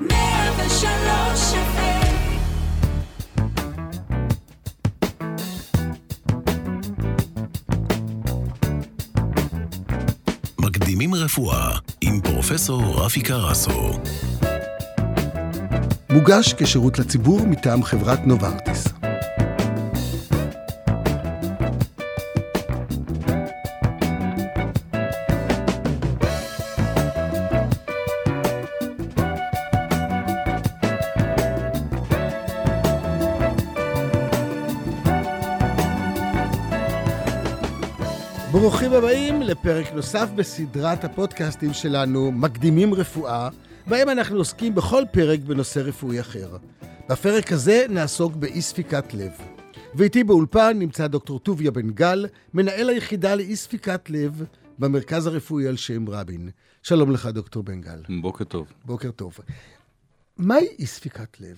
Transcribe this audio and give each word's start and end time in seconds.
103 0.00 1.52
FM 1.52 2.16
מקדימים 10.58 11.14
רפואה 11.14 11.78
עם 12.00 12.20
פרופסור 12.20 13.04
רפי 13.04 13.20
קרסו. 13.20 13.92
מוגש 16.10 16.54
כשירות 16.54 16.98
לציבור 16.98 17.46
מטעם 17.46 17.82
חברת 17.82 18.26
נוברטיס. 18.26 18.84
לפרק 39.70 39.92
נוסף 39.92 40.28
בסדרת 40.36 41.04
הפודקאסטים 41.04 41.72
שלנו, 41.72 42.32
מקדימים 42.32 42.94
רפואה, 42.94 43.48
בהם 43.86 44.08
אנחנו 44.08 44.36
עוסקים 44.36 44.74
בכל 44.74 45.02
פרק 45.12 45.40
בנושא 45.40 45.78
רפואי 45.78 46.20
אחר. 46.20 46.56
בפרק 47.08 47.52
הזה 47.52 47.86
נעסוק 47.88 48.36
באי 48.36 48.62
ספיקת 48.62 49.14
לב. 49.14 49.30
ואיתי 49.94 50.24
באולפן 50.24 50.78
נמצא 50.78 51.06
דוקטור 51.06 51.38
טוביה 51.38 51.70
בן 51.70 51.90
גל, 51.90 52.26
מנהל 52.54 52.88
היחידה 52.88 53.34
לאי 53.34 53.56
ספיקת 53.56 54.10
לב 54.10 54.44
במרכז 54.78 55.26
הרפואי 55.26 55.66
על 55.66 55.76
שם 55.76 56.08
רבין. 56.08 56.50
שלום 56.82 57.10
לך, 57.10 57.26
דוקטור 57.26 57.62
בן 57.62 57.80
גל. 57.80 58.02
בוקר 58.20 58.44
טוב. 58.44 58.66
בוקר 58.84 59.10
טוב. 59.10 59.38
מהי 60.38 60.66
אי 60.78 60.86
ספיקת 60.86 61.40
לב? 61.40 61.56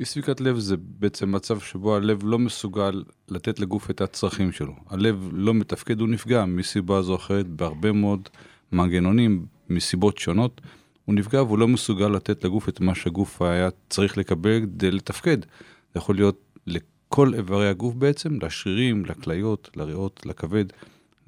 אי 0.00 0.04
ספיקת 0.04 0.40
לב 0.40 0.58
זה 0.58 0.76
בעצם 0.78 1.32
מצב 1.32 1.60
שבו 1.60 1.96
הלב 1.96 2.20
לא 2.24 2.38
מסוגל 2.38 3.02
לתת 3.28 3.60
לגוף 3.60 3.90
את 3.90 4.00
הצרכים 4.00 4.52
שלו. 4.52 4.72
הלב 4.86 5.28
לא 5.32 5.54
מתפקד, 5.54 6.00
הוא 6.00 6.08
נפגע 6.08 6.44
מסיבה 6.44 7.02
זו 7.02 7.12
או 7.12 7.16
אחרת 7.16 7.46
בהרבה 7.46 7.92
מאוד 7.92 8.28
מנגנונים, 8.72 9.46
מסיבות 9.70 10.18
שונות. 10.18 10.60
הוא 11.04 11.14
נפגע 11.14 11.42
והוא 11.42 11.58
לא 11.58 11.68
מסוגל 11.68 12.08
לתת 12.08 12.44
לגוף 12.44 12.68
את 12.68 12.80
מה 12.80 12.94
שהגוף 12.94 13.42
היה 13.42 13.68
צריך 13.90 14.18
לקבל 14.18 14.60
כדי 14.60 14.90
לתפקד. 14.90 15.38
זה 15.40 15.98
יכול 15.98 16.14
להיות 16.14 16.40
לכל 16.66 17.34
איברי 17.34 17.68
הגוף 17.68 17.94
בעצם, 17.94 18.38
לשרירים, 18.42 19.04
לכליות, 19.06 19.70
לריאות, 19.76 20.26
לכבד, 20.26 20.64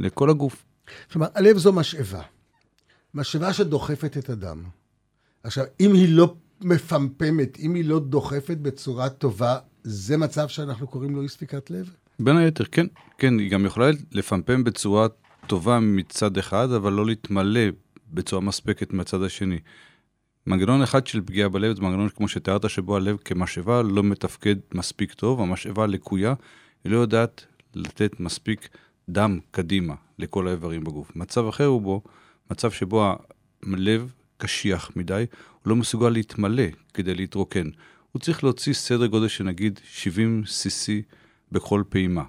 לכל 0.00 0.30
הגוף. 0.30 0.64
כלומר, 1.12 1.26
הלב 1.34 1.56
זו 1.58 1.72
משאבה. 1.72 2.22
משאבה 3.14 3.52
שדוחפת 3.52 4.16
את 4.18 4.30
הדם. 4.30 4.62
עכשיו, 5.42 5.64
אם 5.80 5.94
היא 5.94 6.08
לא 6.08 6.34
מפמפמת, 6.64 7.58
אם 7.58 7.74
היא 7.74 7.84
לא 7.84 7.98
דוחפת 7.98 8.56
בצורה 8.56 9.08
טובה, 9.08 9.58
זה 9.84 10.16
מצב 10.16 10.48
שאנחנו 10.48 10.86
קוראים 10.86 11.16
לו 11.16 11.22
אי 11.22 11.28
ספיקת 11.28 11.70
לב? 11.70 11.90
בין 12.20 12.36
היתר, 12.36 12.64
כן. 12.64 12.86
כן, 13.18 13.38
היא 13.38 13.50
גם 13.50 13.66
יכולה 13.66 13.90
לפמפם 14.12 14.64
בצורה 14.64 15.06
טובה 15.46 15.80
מצד 15.80 16.36
אחד, 16.38 16.70
אבל 16.70 16.92
לא 16.92 17.06
להתמלא 17.06 17.60
בצורה 18.12 18.42
מספקת 18.42 18.92
מהצד 18.92 19.22
השני. 19.22 19.58
מנגנון 20.46 20.82
אחד 20.82 21.06
של 21.06 21.20
פגיעה 21.20 21.48
בלב 21.48 21.76
זה 21.76 21.82
מנגנון 21.82 22.08
כמו 22.08 22.28
שתיארת, 22.28 22.70
שבו 22.70 22.96
הלב 22.96 23.16
כמשאבה 23.24 23.82
לא 23.82 24.02
מתפקד 24.02 24.56
מספיק 24.74 25.12
טוב, 25.12 25.40
המשאבה 25.40 25.86
לקויה, 25.86 26.34
היא 26.84 26.92
לא 26.92 26.98
יודעת 26.98 27.46
לתת 27.74 28.20
מספיק 28.20 28.68
דם 29.08 29.38
קדימה 29.50 29.94
לכל 30.18 30.48
האיברים 30.48 30.84
בגוף. 30.84 31.16
מצב 31.16 31.46
אחר 31.46 31.66
הוא 31.66 31.82
בו, 31.82 32.02
מצב 32.50 32.70
שבו 32.70 33.14
הלב 33.62 34.12
קשיח 34.42 34.90
מדי, 34.96 35.24
הוא 35.62 35.70
לא 35.70 35.76
מסוגל 35.76 36.08
להתמלא 36.08 36.64
כדי 36.94 37.14
להתרוקן. 37.14 37.70
הוא 38.12 38.20
צריך 38.20 38.44
להוציא 38.44 38.72
סדר 38.72 39.06
גודל 39.06 39.28
של 39.28 39.44
נגיד 39.44 39.80
70 39.84 40.42
cc 40.46 40.92
בכל 41.52 41.82
פעימה, 41.88 42.24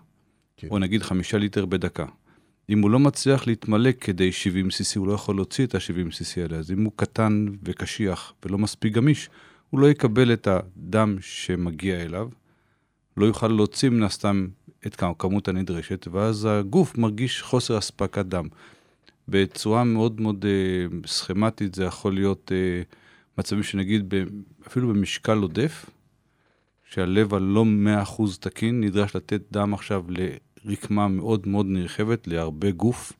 כן. 0.57 0.67
או 0.71 0.79
נגיד 0.79 1.03
5 1.03 1.33
ליטר 1.35 1.65
בדקה. 1.65 2.05
אם 2.69 2.81
הוא 2.81 2.91
לא 2.91 2.99
מצליח 2.99 3.47
להתמלא 3.47 3.91
כדי 3.91 4.31
70 4.31 4.67
cc, 4.67 4.99
הוא 4.99 5.07
לא 5.07 5.13
יכול 5.13 5.35
להוציא 5.35 5.65
את 5.65 5.75
ה-70 5.75 6.11
cc 6.11 6.41
האלה. 6.41 6.57
אז 6.57 6.71
אם 6.71 6.83
הוא 6.83 6.91
קטן 6.95 7.45
וקשיח 7.63 8.33
ולא 8.45 8.57
מספיק 8.57 8.93
גמיש, 8.93 9.29
הוא 9.69 9.79
לא 9.79 9.89
יקבל 9.89 10.33
את 10.33 10.47
הדם 10.47 11.17
שמגיע 11.21 12.01
אליו, 12.01 12.29
לא 13.17 13.25
יוכל 13.25 13.47
להוציא 13.47 13.89
מן 13.89 14.03
הסתם 14.03 14.47
את 14.87 15.03
הכמות 15.03 15.47
הנדרשת, 15.47 16.07
ואז 16.11 16.47
הגוף 16.51 16.97
מרגיש 16.97 17.41
חוסר 17.41 17.77
אספקת 17.77 18.25
דם. 18.25 18.47
בצורה 19.27 19.83
מאוד 19.83 20.21
מאוד 20.21 20.45
uh, 20.45 21.07
סכמטית 21.07 21.75
זה 21.75 21.83
יכול 21.83 22.13
להיות 22.13 22.51
uh, 22.51 22.95
מצבים 23.37 23.63
שנגיד 23.63 24.05
ב, 24.07 24.23
אפילו 24.67 24.87
במשקל 24.87 25.37
עודף, 25.37 25.89
שהלב 26.91 27.33
הלא 27.33 27.65
100% 28.05 28.21
תקין 28.39 28.81
נדרש 28.81 29.15
לתת 29.15 29.41
דם 29.51 29.73
עכשיו 29.73 30.05
לרקמה 30.65 31.07
מאוד 31.07 31.47
מאוד 31.47 31.65
נרחבת, 31.65 32.27
להרבה 32.27 32.71
גוף. 32.71 33.13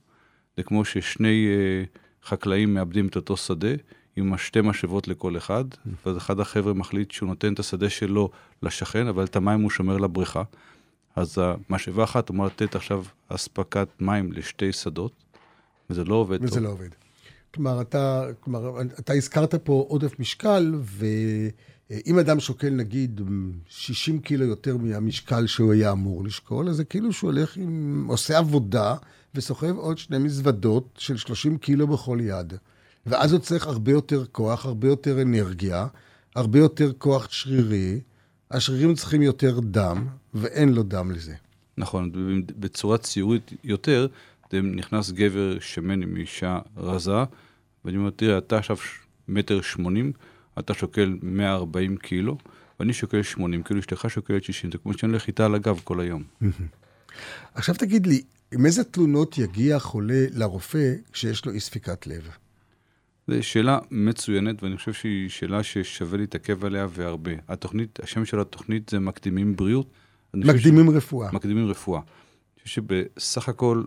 זה 0.58 0.64
כמו 0.64 0.86
ששני 0.86 1.48
uh, 1.48 2.28
חקלאים 2.28 2.74
מאבדים 2.74 3.08
את 3.08 3.16
אותו 3.16 3.38
שדה, 3.38 3.74
עם 4.16 4.38
שתי 4.38 4.62
משאבות 4.62 5.08
לכל 5.08 5.38
אחד, 5.38 5.66
ואז 6.06 6.18
אחד 6.18 6.40
החבר'ה 6.40 6.74
מחליט 6.74 7.12
שהוא 7.12 7.30
נותן 7.30 7.54
את 7.54 7.60
השדה 7.60 7.90
שלו 7.90 8.30
לשכן, 8.64 9.08
אבל 9.08 9.24
את 9.24 9.36
המים 9.36 9.62
הוא 9.62 9.70
שומר 9.70 9.98
לבריכה. 9.98 10.44
אז 11.16 11.38
המשאבה 11.38 12.04
אחת 12.04 12.30
אמורה 12.30 12.48
לתת 12.48 12.76
עכשיו 12.76 13.04
אספקת 13.30 13.88
מים 14.00 14.32
לשתי 14.32 14.72
שדות, 14.72 15.23
וזה 15.94 16.04
לא 16.04 16.16
עובד 16.16 16.44
וזה 16.44 16.56
טוב. 16.56 16.64
לא 16.64 16.70
עובד. 16.70 16.90
כלומר, 17.54 17.82
אתה, 17.82 18.26
כלומר, 18.40 18.82
אתה 18.82 19.14
הזכרת 19.14 19.56
פה 19.56 19.86
עודף 19.90 20.20
משקל, 20.20 20.74
ואם 20.84 22.20
אדם 22.20 22.40
שוקל 22.40 22.70
נגיד 22.70 23.22
60 23.68 24.20
קילו 24.20 24.46
יותר 24.46 24.78
מהמשקל 24.78 25.48
שהוא 25.48 25.74
היה 25.74 25.92
אמור 25.92 26.24
לשקול, 26.24 26.70
אז 26.70 26.76
זה 26.76 26.84
כאילו 26.84 27.14
שהוא 27.14 27.32
הולך 27.32 27.58
עם, 27.58 28.06
עושה 28.10 28.38
עבודה 28.38 28.96
וסוחב 29.36 29.78
עוד 29.78 29.98
שני 29.98 30.18
מזוודות 30.18 30.90
של 30.98 31.18
30 31.18 31.58
קילו 31.58 31.88
בכל 31.88 32.18
יד. 32.22 32.54
ואז 33.06 33.32
הוא 33.32 33.40
צריך 33.40 33.68
הרבה 33.68 33.92
יותר 33.92 34.26
כוח, 34.32 34.66
הרבה 34.66 34.88
יותר 34.88 35.22
אנרגיה, 35.22 35.88
הרבה 36.36 36.60
יותר 36.60 36.92
כוח 36.98 37.32
שרירי. 37.32 38.00
השרירים 38.52 38.96
צריכים 38.96 39.22
יותר 39.22 39.60
דם, 39.60 40.08
ואין 40.34 40.70
לו 40.70 40.84
דם 40.84 41.12
לזה. 41.12 41.34
נכון, 41.78 42.12
בצורה 42.60 42.98
ציורית 42.98 43.52
יותר, 43.64 44.08
נכנס 44.62 45.12
גבר 45.12 45.60
שמן 45.60 46.02
עם 46.02 46.16
אישה 46.16 46.60
רזה, 46.78 47.24
ואני 47.86 47.98
אומר, 47.98 48.10
תראה, 48.10 48.38
אתה 48.38 48.58
עכשיו 48.58 48.78
מטר 49.28 49.62
שמונים, 49.62 50.12
אתה 50.60 50.74
שוקל 50.74 51.18
140 51.22 51.98
קילו, 51.98 52.38
ואני 52.80 52.94
שוקל 52.94 53.24
80 53.24 53.64
קילו, 53.64 53.80
אשתך 53.80 54.06
שוקלת 54.10 54.44
60, 54.44 54.72
זה 54.72 54.78
כמו 54.78 54.94
שאני 54.94 55.12
הולך 55.12 55.28
איתה 55.28 55.46
על 55.46 55.56
הגב 55.56 55.82
כל 55.84 56.00
היום. 56.00 56.24
עכשיו 57.54 57.76
תגיד 57.76 58.08
לי, 58.08 58.22
עם 58.54 58.66
איזה 58.66 58.84
תלונות 58.84 59.38
יגיע 59.38 59.80
חולה 59.80 60.26
לרופא 60.32 60.94
כשיש 61.12 61.46
לו 61.46 61.52
אי 61.52 61.60
ספיקת 61.60 62.08
לב? 62.08 62.30
זו 63.28 63.44
שאלה 63.44 63.80
מצוינת, 63.92 64.64
ואני 64.64 64.78
חושב 64.78 64.94
שהיא 64.94 65.30
שאלה 65.30 65.64
ששווה 65.64 66.18
להתעכב 66.18 66.66
עליה 66.66 66.88
והרבה. 66.90 67.32
התוכנית, 67.48 68.00
השם 68.04 68.26
של 68.26 68.40
התוכנית 68.40 68.90
זה 68.90 69.00
מקדימים 69.00 69.56
בריאות. 69.56 69.88
מקדימים 70.34 70.92
ש... 70.92 70.96
רפואה. 70.96 71.32
מקדימים 71.32 71.68
רפואה. 71.68 72.00
אני 72.00 72.64
חושב 72.64 72.82
שבסך 72.82 73.50
הכל 73.50 73.84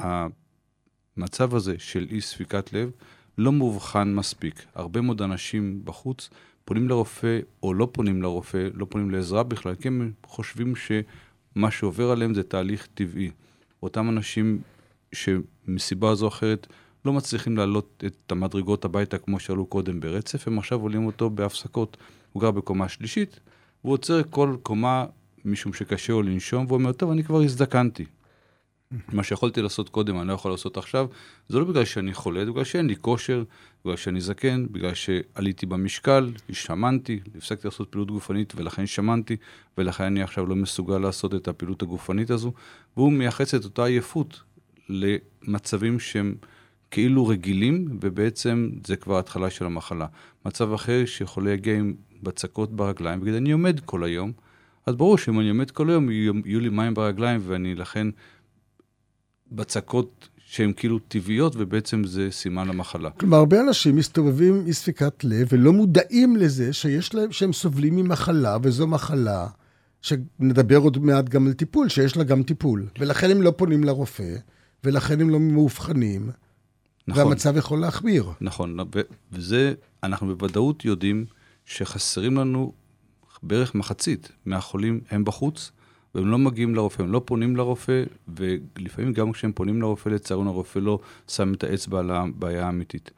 המצב 0.00 1.54
הזה 1.54 1.74
של 1.78 2.06
אי 2.10 2.20
ספיקת 2.20 2.72
לב 2.72 2.90
לא 3.38 3.52
מאובחן 3.52 4.14
מספיק. 4.14 4.64
הרבה 4.74 5.00
מאוד 5.00 5.22
אנשים 5.22 5.80
בחוץ 5.84 6.30
פונים 6.64 6.88
לרופא 6.88 7.38
או 7.62 7.74
לא 7.74 7.88
פונים 7.92 8.22
לרופא, 8.22 8.68
לא 8.74 8.86
פונים 8.90 9.10
לעזרה 9.10 9.42
בכלל, 9.42 9.74
כי 9.74 9.88
הם 9.88 10.12
חושבים 10.26 10.74
שמה 10.76 11.70
שעובר 11.70 12.10
עליהם 12.10 12.34
זה 12.34 12.42
תהליך 12.42 12.88
טבעי. 12.94 13.30
אותם 13.82 14.08
אנשים 14.08 14.60
שמסיבה 15.12 16.14
זו 16.14 16.24
או 16.24 16.28
אחרת 16.28 16.66
לא 17.04 17.12
מצליחים 17.12 17.56
לעלות 17.56 18.04
את 18.06 18.32
המדרגות 18.32 18.84
הביתה 18.84 19.18
כמו 19.18 19.40
שעלו 19.40 19.66
קודם 19.66 20.00
ברצף, 20.00 20.48
הם 20.48 20.58
עכשיו 20.58 20.80
עולים 20.80 21.06
אותו 21.06 21.30
בהפסקות. 21.30 21.96
הוא 22.32 22.42
גר 22.42 22.50
בקומה 22.50 22.88
שלישית, 22.88 23.40
והוא 23.84 23.92
עוצר 23.92 24.20
כל 24.30 24.56
קומה 24.62 25.06
משום 25.44 25.72
שקשה 25.72 26.12
לו 26.12 26.22
לנשום, 26.22 26.66
והוא 26.66 26.78
אומר, 26.78 26.92
טוב, 26.92 27.10
אני 27.10 27.24
כבר 27.24 27.40
הזדקנתי. 27.40 28.04
מה 29.12 29.22
שיכולתי 29.22 29.62
לעשות 29.62 29.88
קודם, 29.88 30.20
אני 30.20 30.28
לא 30.28 30.32
יכול 30.32 30.50
לעשות 30.50 30.76
עכשיו. 30.76 31.06
זה 31.48 31.58
לא 31.58 31.64
בגלל 31.64 31.84
שאני 31.84 32.14
חולה, 32.14 32.44
זה 32.44 32.50
בגלל 32.50 32.64
שאין 32.64 32.86
לי 32.86 32.96
כושר, 33.00 33.44
בגלל 33.84 33.96
שאני 33.96 34.20
זקן, 34.20 34.66
בגלל 34.70 34.94
שעליתי 34.94 35.66
במשקל, 35.66 36.32
השמנתי, 36.50 37.20
הפסקתי 37.36 37.68
לעשות 37.68 37.88
פעילות 37.88 38.10
גופנית 38.10 38.52
ולכן 38.56 38.86
שמנתי, 38.86 39.36
ולכן 39.78 40.04
אני 40.04 40.22
עכשיו 40.22 40.46
לא 40.46 40.56
מסוגל 40.56 40.98
לעשות 40.98 41.34
את 41.34 41.48
הפעילות 41.48 41.82
הגופנית 41.82 42.30
הזו. 42.30 42.52
והוא 42.96 43.12
מייחס 43.12 43.54
את 43.54 43.64
אותה 43.64 43.84
עייפות 43.84 44.42
למצבים 44.88 46.00
שהם 46.00 46.34
כאילו 46.90 47.26
רגילים, 47.26 47.98
ובעצם 48.00 48.70
זה 48.86 48.96
כבר 48.96 49.18
התחלה 49.18 49.50
של 49.50 49.64
המחלה. 49.64 50.06
מצב 50.46 50.72
אחר 50.72 51.04
שחולה 51.06 51.52
יגיע 51.52 51.74
עם 51.74 51.94
בצקות 52.22 52.76
ברגליים, 52.76 53.20
ויגיד, 53.20 53.34
אני 53.34 53.52
עומד 53.52 53.80
כל 53.80 54.04
היום, 54.04 54.32
אז 54.86 54.94
ברור 54.94 55.18
שאם 55.18 55.40
אני 55.40 55.48
עומד 55.48 55.70
כל 55.70 55.90
היום, 55.90 56.10
יהיו 56.10 56.60
לי 56.60 56.68
מים 56.68 56.94
ברגליים, 56.94 57.40
ואני 57.44 57.74
לכן 57.74 58.06
בצקות 59.56 60.28
שהן 60.46 60.72
כאילו 60.76 60.98
טבעיות, 60.98 61.54
ובעצם 61.56 62.04
זה 62.04 62.28
סימן 62.30 62.68
למחלה. 62.68 63.10
כלומר, 63.10 63.36
הרבה 63.36 63.60
אנשים 63.60 63.96
מסתובבים 63.96 64.54
עם 64.54 64.72
ספיקת 64.72 65.24
לב 65.24 65.48
ולא 65.50 65.72
מודעים 65.72 66.36
לזה 66.36 66.72
שיש 66.72 67.14
להם, 67.14 67.32
שהם 67.32 67.52
סובלים 67.52 67.96
ממחלה, 67.96 68.56
וזו 68.62 68.86
מחלה, 68.86 69.46
שנדבר 70.02 70.76
עוד 70.76 70.98
מעט 70.98 71.28
גם 71.28 71.46
על 71.46 71.52
טיפול, 71.52 71.88
שיש 71.88 72.16
לה 72.16 72.24
גם 72.24 72.42
טיפול. 72.42 72.86
ולכן 72.98 73.30
הם 73.30 73.42
לא 73.42 73.52
פונים 73.56 73.84
לרופא, 73.84 74.36
ולכן 74.84 75.20
הם 75.20 75.30
לא 75.30 75.40
מאובחנים, 75.40 76.30
נכון. 77.08 77.22
והמצב 77.22 77.56
יכול 77.56 77.80
להחמיר. 77.80 78.30
נכון, 78.40 78.76
וזה, 79.32 79.74
אנחנו 80.02 80.26
בוודאות 80.36 80.84
יודעים 80.84 81.24
שחסרים 81.64 82.36
לנו 82.36 82.72
בערך 83.42 83.74
מחצית 83.74 84.32
מהחולים 84.46 85.00
הם 85.10 85.24
בחוץ, 85.24 85.72
והם 86.14 86.26
לא 86.26 86.38
מגיעים 86.38 86.74
לרופא, 86.74 87.02
הם 87.02 87.12
לא 87.12 87.22
פונים 87.24 87.56
לרופא, 87.56 88.02
ולפעמים 88.28 89.12
גם 89.12 89.32
כשהם 89.32 89.52
פונים 89.52 89.82
לרופא, 89.82 90.08
לצערנו 90.08 90.50
הרופא 90.50 90.78
לא 90.78 90.98
שם 91.28 91.52
את 91.54 91.64
האצבע 91.64 91.98
על 91.98 92.10
הבעיה 92.10 92.66
האמיתית. 92.66 93.10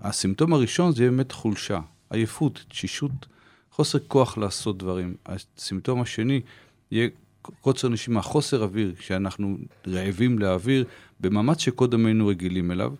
הסימפטום 0.00 0.52
הראשון 0.52 0.92
זה 0.92 1.04
באמת 1.04 1.32
חולשה, 1.32 1.80
עייפות, 2.10 2.64
תשישות, 2.68 3.10
חוסר 3.70 3.98
כוח 4.08 4.38
לעשות 4.38 4.78
דברים. 4.78 5.14
הסימפטום 5.26 6.00
השני 6.00 6.40
יהיה 6.90 7.08
קוצר 7.60 7.88
נשימה, 7.88 8.22
חוסר 8.22 8.62
אוויר, 8.62 8.94
כשאנחנו 8.98 9.56
רעבים 9.86 10.38
לאוויר, 10.38 10.84
במאמץ 11.20 11.58
שקודם 11.58 12.06
היינו 12.06 12.26
רגילים 12.26 12.70
אליו. 12.70 12.94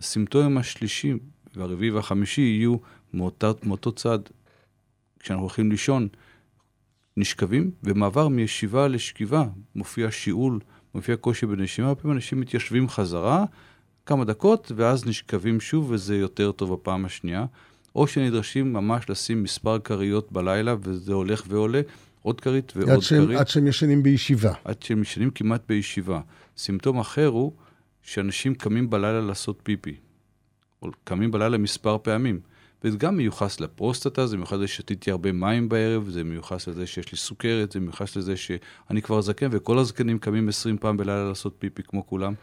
הסימפטומים 0.00 0.58
השלישי 0.58 1.12
והרביעי 1.56 1.90
והחמישי 1.90 2.40
יהיו 2.40 2.76
מאותו 3.62 3.92
צד, 3.92 4.18
כשאנחנו 5.18 5.42
הולכים 5.42 5.70
לישון, 5.70 6.08
נשכבים, 7.16 7.70
ומעבר 7.84 8.28
מישיבה 8.28 8.88
לשכיבה 8.88 9.44
מופיע 9.74 10.10
שיעול, 10.10 10.60
מופיע 10.94 11.16
קושי 11.16 11.46
בנשימה, 11.46 11.88
הרבה 11.88 12.00
פעמים 12.00 12.16
אנשים 12.16 12.40
מתיישבים 12.40 12.88
חזרה 12.88 13.44
כמה 14.06 14.24
דקות, 14.24 14.72
ואז 14.76 15.06
נשכבים 15.06 15.60
שוב, 15.60 15.90
וזה 15.90 16.16
יותר 16.16 16.52
טוב 16.52 16.72
בפעם 16.72 17.04
השנייה. 17.04 17.46
או 17.94 18.06
שנדרשים 18.06 18.72
ממש 18.72 19.10
לשים 19.10 19.42
מספר 19.42 19.78
כריות 19.78 20.32
בלילה, 20.32 20.74
וזה 20.82 21.12
הולך 21.12 21.44
ועולה, 21.48 21.80
עוד 22.22 22.40
כרית 22.40 22.72
ועוד 22.76 23.04
כרית. 23.04 23.38
עד 23.38 23.48
שהם 23.48 23.66
ישנים 23.66 24.02
בישיבה. 24.02 24.52
עד 24.64 24.82
שהם 24.82 25.02
ישנים 25.02 25.30
כמעט 25.30 25.62
בישיבה. 25.68 26.20
סימפטום 26.56 26.98
אחר 26.98 27.26
הוא 27.26 27.52
שאנשים 28.02 28.54
קמים 28.54 28.90
בלילה 28.90 29.20
לעשות 29.20 29.60
פיפי, 29.62 29.96
או 30.82 30.88
קמים 31.04 31.30
בלילה 31.30 31.58
מספר 31.58 31.98
פעמים. 32.02 32.40
וזה 32.84 32.98
גם 32.98 33.16
מיוחס 33.16 33.60
לפרוסטטה, 33.60 34.26
זה 34.26 34.36
מיוחס 34.36 34.52
לזה 34.52 34.68
ששתיתי 34.68 35.10
הרבה 35.10 35.32
מים 35.32 35.68
בערב, 35.68 36.08
זה 36.08 36.24
מיוחס 36.24 36.68
לזה 36.68 36.86
שיש 36.86 37.12
לי 37.12 37.18
סוכרת, 37.18 37.72
זה 37.72 37.80
מיוחס 37.80 38.16
לזה 38.16 38.36
שאני 38.36 39.02
כבר 39.02 39.20
זקן, 39.20 39.48
וכל 39.50 39.78
הזקנים 39.78 40.18
קמים 40.18 40.48
20 40.48 40.78
פעם 40.78 40.96
בלילה 40.96 41.28
לעשות 41.28 41.54
פיפי 41.58 41.82
כמו 41.82 42.06
כולם. 42.06 42.34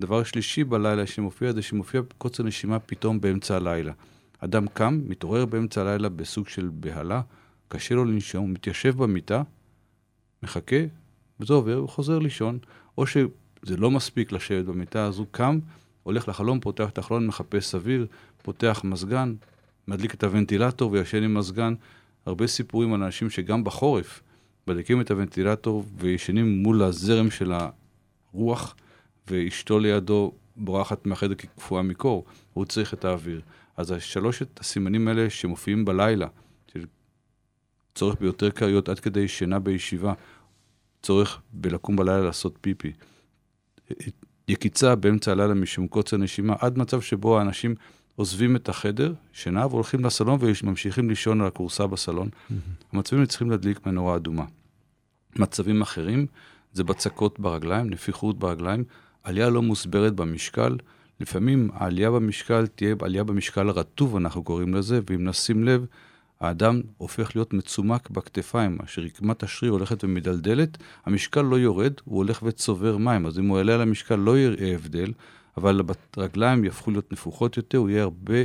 דבר 0.00 0.24
שלישי 0.24 0.64
בלילה 0.64 1.06
שמופיע 1.06 1.52
זה 1.52 1.62
שמופיע 1.62 2.00
קוצר 2.18 2.42
נשימה 2.42 2.78
פתאום 2.78 3.20
באמצע 3.20 3.56
הלילה. 3.56 3.92
אדם 4.38 4.66
קם, 4.66 5.00
מתעורר 5.06 5.46
באמצע 5.46 5.80
הלילה 5.80 6.08
בסוג 6.08 6.48
של 6.48 6.70
בהלה, 6.72 7.20
קשה 7.68 7.94
לו 7.94 8.04
לנשום, 8.04 8.52
מתיישב 8.52 8.96
במיטה, 8.96 9.42
מחכה, 10.42 10.76
וזה 11.40 11.54
עובר, 11.54 11.74
הוא 11.74 11.88
חוזר 11.88 12.18
לישון, 12.18 12.58
או 12.98 13.06
שזה 13.06 13.76
לא 13.76 13.90
מספיק 13.90 14.32
לשבת 14.32 14.64
במיטה, 14.64 15.06
אז 15.06 15.18
הוא 15.18 15.26
קם, 15.30 15.58
הולך 16.02 16.28
לחלום, 16.28 16.60
פותח 16.60 16.88
את 16.88 16.98
החלון, 16.98 17.26
מחפש 17.26 17.74
אוויר, 17.74 18.06
פותח 18.42 18.80
מזגן, 18.84 19.34
מדליק 19.88 20.14
את 20.14 20.24
הוונטילטור 20.24 20.92
וישן 20.92 21.22
עם 21.22 21.34
מזגן. 21.34 21.74
הרבה 22.26 22.46
סיפורים 22.46 22.94
על 22.94 23.02
אנשים 23.02 23.30
שגם 23.30 23.64
בחורף 23.64 24.22
מדליקים 24.66 25.00
את 25.00 25.10
הוונטילטור 25.10 25.84
וישנים 25.98 26.62
מול 26.62 26.82
הזרם 26.82 27.30
של 27.30 27.52
הרוח, 28.32 28.76
ואשתו 29.30 29.78
לידו 29.78 30.32
בורחת 30.56 31.06
מהחדר 31.06 31.34
כקפואה 31.34 31.82
מקור, 31.82 32.24
הוא 32.52 32.64
צריך 32.64 32.94
את 32.94 33.04
האוויר. 33.04 33.40
אז 33.76 33.90
השלושת 33.90 34.60
הסימנים 34.60 35.08
האלה 35.08 35.30
שמופיעים 35.30 35.84
בלילה, 35.84 36.26
של 36.72 36.84
צורך 37.94 38.16
ביותר 38.20 38.50
כריות 38.50 38.88
עד 38.88 39.00
כדי 39.00 39.28
שינה 39.28 39.58
בישיבה, 39.58 40.12
צורך 41.02 41.40
בלקום 41.52 41.96
בלילה 41.96 42.20
לעשות 42.20 42.58
פיפי, 42.60 42.92
יקיצה 44.48 44.94
באמצע 44.94 45.32
הלילה 45.32 45.54
משום 45.54 45.88
קוצר 45.88 46.16
נשימה, 46.16 46.54
עד 46.60 46.78
מצב 46.78 47.00
שבו 47.00 47.38
האנשים 47.38 47.74
עוזבים 48.16 48.56
את 48.56 48.68
החדר, 48.68 49.12
שינה, 49.32 49.66
והולכים 49.66 50.04
לסלון 50.04 50.38
וממשיכים 50.40 51.08
לישון 51.08 51.40
על 51.40 51.46
הכורסה 51.46 51.86
בסלון. 51.86 52.28
Mm-hmm. 52.28 52.54
המצבים 52.92 53.26
צריכים 53.26 53.50
להדליק 53.50 53.86
מנורה 53.86 54.16
אדומה. 54.16 54.44
מצבים 55.36 55.82
אחרים 55.82 56.26
זה 56.72 56.84
בצקות 56.84 57.40
ברגליים, 57.40 57.90
נפיחות 57.90 58.38
ברגליים, 58.38 58.84
עלייה 59.22 59.50
לא 59.50 59.62
מוסברת 59.62 60.14
במשקל, 60.14 60.76
לפעמים 61.20 61.70
העלייה 61.74 62.10
במשקל 62.10 62.66
תהיה 62.66 62.94
עלייה 63.00 63.24
במשקל 63.24 63.68
רטוב, 63.68 64.16
אנחנו 64.16 64.42
קוראים 64.42 64.74
לזה, 64.74 65.00
ואם 65.10 65.24
נשים 65.24 65.64
לב, 65.64 65.86
האדם 66.40 66.80
הופך 66.96 67.36
להיות 67.36 67.52
מצומק 67.52 68.10
בכתפיים, 68.10 68.78
אשר 68.84 69.02
רקמת 69.02 69.42
השריר 69.42 69.72
הולכת 69.72 70.04
ומדלדלת, 70.04 70.78
המשקל 71.06 71.42
לא 71.42 71.58
יורד, 71.58 71.92
הוא 72.04 72.16
הולך 72.16 72.42
וצובר 72.42 72.96
מים, 72.96 73.26
אז 73.26 73.38
אם 73.38 73.46
הוא 73.46 73.58
יעלה 73.58 73.74
על 73.74 73.80
המשקל 73.80 74.16
לא 74.16 74.38
יראה 74.38 74.74
הבדל, 74.74 75.12
אבל 75.56 75.80
הרגליים 76.16 76.64
יהפכו 76.64 76.90
להיות 76.90 77.12
נפוחות 77.12 77.56
יותר, 77.56 77.78
הוא 77.78 77.90
יהיה 77.90 78.02
הרבה 78.02 78.38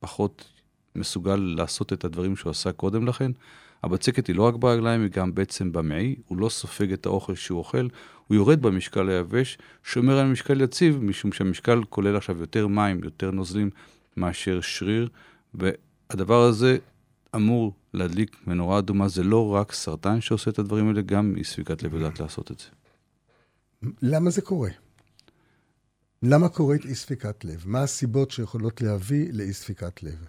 פחות 0.00 0.44
מסוגל 0.94 1.36
לעשות 1.36 1.92
את 1.92 2.04
הדברים 2.04 2.36
שהוא 2.36 2.50
עשה 2.50 2.72
קודם 2.72 3.06
לכן. 3.06 3.32
הבצקת 3.82 4.26
היא 4.26 4.36
לא 4.36 4.42
רק 4.42 4.54
ברגליים, 4.54 5.02
היא 5.02 5.10
גם 5.10 5.34
בעצם 5.34 5.72
במעי, 5.72 6.16
הוא 6.26 6.38
לא 6.38 6.48
סופג 6.48 6.92
את 6.92 7.06
האוכל 7.06 7.34
שהוא 7.34 7.58
אוכל, 7.58 7.88
הוא 8.26 8.34
יורד 8.34 8.62
במשקל 8.62 9.08
היבש, 9.08 9.58
שומר 9.84 10.18
על 10.18 10.26
משקל 10.26 10.60
יציב, 10.60 11.02
משום 11.02 11.32
שהמשקל 11.32 11.84
כולל 11.84 12.16
עכשיו 12.16 12.40
יותר 12.40 12.66
מים, 12.66 13.04
יותר 13.04 13.30
נוזלים 13.30 13.70
מאשר 14.16 14.60
שריר, 14.60 15.08
והדבר 15.54 16.42
הזה 16.42 16.78
אמור 17.36 17.72
להדליק 17.94 18.36
מנורה 18.46 18.78
אדומה, 18.78 19.08
זה 19.08 19.22
לא 19.22 19.54
רק 19.54 19.72
סרטן 19.72 20.20
שעושה 20.20 20.50
את 20.50 20.58
הדברים 20.58 20.88
האלה, 20.88 21.02
גם 21.02 21.34
אי 21.36 21.44
ספיקת 21.44 21.82
לב 21.82 21.94
יודעת 21.94 22.20
לעשות 22.20 22.50
את 22.50 22.58
זה. 22.58 22.66
למה 24.02 24.30
זה 24.30 24.42
קורה? 24.42 24.70
למה 26.22 26.48
קורית 26.48 26.84
אי 26.84 26.94
ספיקת 26.94 27.44
לב? 27.44 27.64
מה 27.66 27.82
הסיבות 27.82 28.30
שיכולות 28.30 28.80
להביא 28.80 29.28
לאי 29.32 29.52
ספיקת 29.52 30.02
לב? 30.02 30.26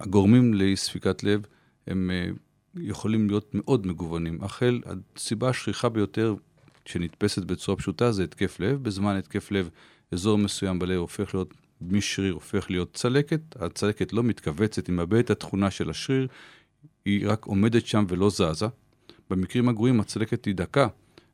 הגורמים 0.00 0.54
לאי 0.54 0.76
ספיקת 0.76 1.22
לב 1.22 1.46
הם 1.86 2.10
אה, 2.10 2.30
יכולים 2.74 3.28
להיות 3.28 3.54
מאוד 3.54 3.86
מגוונים. 3.86 4.44
החל, 4.44 4.80
הסיבה 5.16 5.48
השכיחה 5.48 5.88
ביותר 5.88 6.34
שנתפסת 6.84 7.42
בצורה 7.44 7.78
פשוטה 7.78 8.12
זה 8.12 8.24
התקף 8.24 8.60
לב. 8.60 8.82
בזמן 8.82 9.16
התקף 9.16 9.50
לב, 9.50 9.70
אזור 10.12 10.38
מסוים 10.38 10.78
בלב 10.78 10.98
הופך 10.98 11.34
להיות 11.34 11.54
משריר, 11.80 12.34
הופך 12.34 12.70
להיות 12.70 12.94
צלקת. 12.94 13.40
הצלקת 13.56 14.12
לא 14.12 14.22
מתכווצת, 14.22 14.86
היא 14.86 14.94
מאבדת 14.94 15.24
את 15.24 15.30
התכונה 15.30 15.70
של 15.70 15.90
השריר, 15.90 16.28
היא 17.04 17.28
רק 17.28 17.44
עומדת 17.44 17.86
שם 17.86 18.04
ולא 18.08 18.30
זזה. 18.30 18.66
במקרים 19.30 19.68
הגרועים 19.68 20.00
הצלקת 20.00 20.44
היא 20.44 20.54
דקה, 20.54 20.88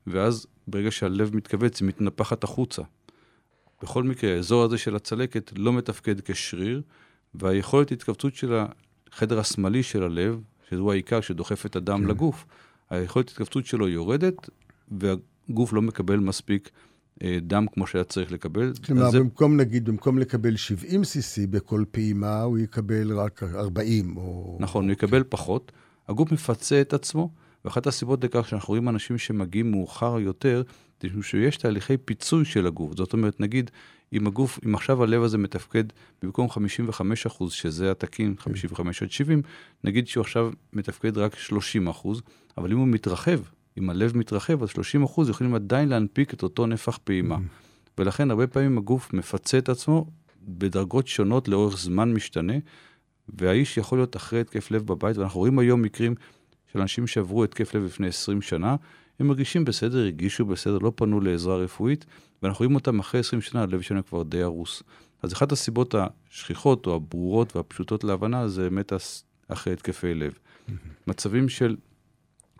ואז 0.07 0.47
ברגע 0.69 0.91
שהלב 0.91 1.37
מתכווץ 1.37 1.81
היא 1.81 1.89
מתנפחת 1.89 2.45
החוצה. 2.45 2.83
בכל 3.83 4.03
מקרה, 4.03 4.35
האזור 4.37 4.65
הזה 4.65 4.79
של 4.79 4.97
הצלקת 4.97 5.53
לא 5.57 5.73
מתפקד 5.73 6.21
כשריר, 6.21 6.83
והיכולת 7.35 7.93
התכווצות 7.93 8.35
של 8.35 8.55
החדר 9.13 9.39
השמאלי 9.39 9.83
של 9.83 10.03
הלב, 10.03 10.41
שהוא 10.69 10.93
העיקר 10.93 11.21
שדוחף 11.21 11.67
את 11.67 11.77
הדם 11.77 12.01
כן. 12.03 12.09
לגוף, 12.09 12.47
היכולת 12.91 13.29
התכווצות 13.29 13.67
שלו 13.67 13.89
יורדת, 13.89 14.51
והגוף 14.91 15.73
לא 15.73 15.83
מקבל 15.83 16.17
מספיק 16.17 16.71
אה, 17.23 17.39
דם 17.43 17.67
כמו 17.73 17.87
שהיה 17.87 18.05
צריך 18.05 18.33
לקבל. 18.33 18.73
כלומר, 18.87 19.11
זה... 19.11 19.19
במקום, 19.21 19.57
נגיד, 19.57 19.85
במקום 19.85 20.19
לקבל 20.19 20.57
70 20.57 21.03
cc 21.03 21.47
בכל 21.51 21.85
פעימה, 21.91 22.43
הוא 22.43 22.59
יקבל 22.59 23.19
רק 23.19 23.43
40 23.43 24.17
או... 24.17 24.57
נכון, 24.61 24.85
הוא 24.85 24.93
יקבל 24.93 25.23
פחות. 25.29 25.73
הגוף 26.09 26.33
מפצה 26.33 26.81
את 26.81 26.93
עצמו, 26.93 27.31
ואחת 27.65 27.87
הסיבות 27.87 28.25
לכך 28.25 28.49
שאנחנו 28.49 28.69
רואים 28.69 28.89
אנשים 28.89 29.19
שמגיעים 29.19 29.71
מאוחר 29.71 30.19
יותר, 30.19 30.63
זה 31.03 31.23
שיש 31.23 31.57
תהליכי 31.57 31.97
פיצוי 31.97 32.45
של 32.45 32.67
הגוף. 32.67 32.97
זאת 32.97 33.13
אומרת, 33.13 33.41
נגיד, 33.41 33.71
אם 34.13 34.27
הגוף, 34.27 34.59
אם 34.67 34.75
עכשיו 34.75 35.03
הלב 35.03 35.23
הזה 35.23 35.39
מתפקד 35.39 35.85
במקום 36.23 36.51
55 36.51 37.27
אחוז, 37.27 37.53
שזה 37.53 37.91
התקין, 37.91 38.35
55 38.39 39.03
עד 39.03 39.11
70, 39.11 39.43
נגיד 39.85 40.09
שהוא 40.09 40.21
עכשיו 40.21 40.51
מתפקד 40.73 41.19
רק 41.19 41.39
30 41.39 41.89
אחוז, 41.89 42.23
אבל 42.59 42.73
אם 42.73 42.79
הוא 42.79 42.89
מתרחב, 42.89 43.39
אם 43.79 43.91
הלב 43.91 44.17
מתרחב, 44.17 44.63
אז 44.63 44.69
30 44.69 45.03
אחוז 45.03 45.29
יכולים 45.29 45.55
עדיין 45.55 45.89
להנפיק 45.89 46.35
את 46.35 46.43
אותו 46.43 46.67
נפח 46.67 46.99
פעימה. 47.05 47.39
ולכן 47.99 48.31
הרבה 48.31 48.47
פעמים 48.47 48.79
הגוף 48.79 49.13
מפצה 49.13 49.59
את 49.59 49.69
עצמו 49.69 50.07
בדרגות 50.43 51.09
שונות 51.09 51.49
לאורך 51.49 51.79
זמן 51.79 52.13
משתנה, 52.13 52.55
והאיש 53.29 53.77
יכול 53.77 53.99
להיות 53.99 54.17
אחרי 54.17 54.41
התקף 54.41 54.71
לב 54.71 54.87
בבית, 54.87 55.17
ואנחנו 55.17 55.41
רואים 55.41 55.59
היום 55.59 55.83
מקרים 55.83 56.15
של 56.73 56.81
אנשים 56.81 57.07
שעברו 57.07 57.45
התקף 57.45 57.75
לב 57.75 57.85
לפני 57.85 58.07
20 58.07 58.43
שנה, 58.43 58.77
הם 59.21 59.27
מרגישים 59.27 59.65
בסדר, 59.65 59.99
הרגישו 59.99 60.45
בסדר, 60.45 60.79
לא 60.79 60.93
פנו 60.97 61.21
לעזרה 61.21 61.57
רפואית, 61.57 62.05
ואנחנו 62.43 62.59
רואים 62.65 62.75
אותם 62.75 62.99
אחרי 62.99 63.21
20 63.21 63.43
שנה, 63.43 63.63
הלב 63.63 63.81
שלהם 63.81 64.03
כבר 64.03 64.23
די 64.23 64.43
הרוס. 64.43 64.83
אז 65.23 65.33
אחת 65.33 65.53
הסיבות 65.53 65.95
השכיחות 65.95 66.87
או 66.87 66.95
הברורות 66.95 67.57
והפשוטות 67.57 68.05
להבנה 68.05 68.49
זה 68.49 68.63
באמת 68.63 68.93
אחרי 69.49 69.73
התקפי 69.73 70.15
לב. 70.15 70.33
מצבים 71.07 71.49
של 71.49 71.77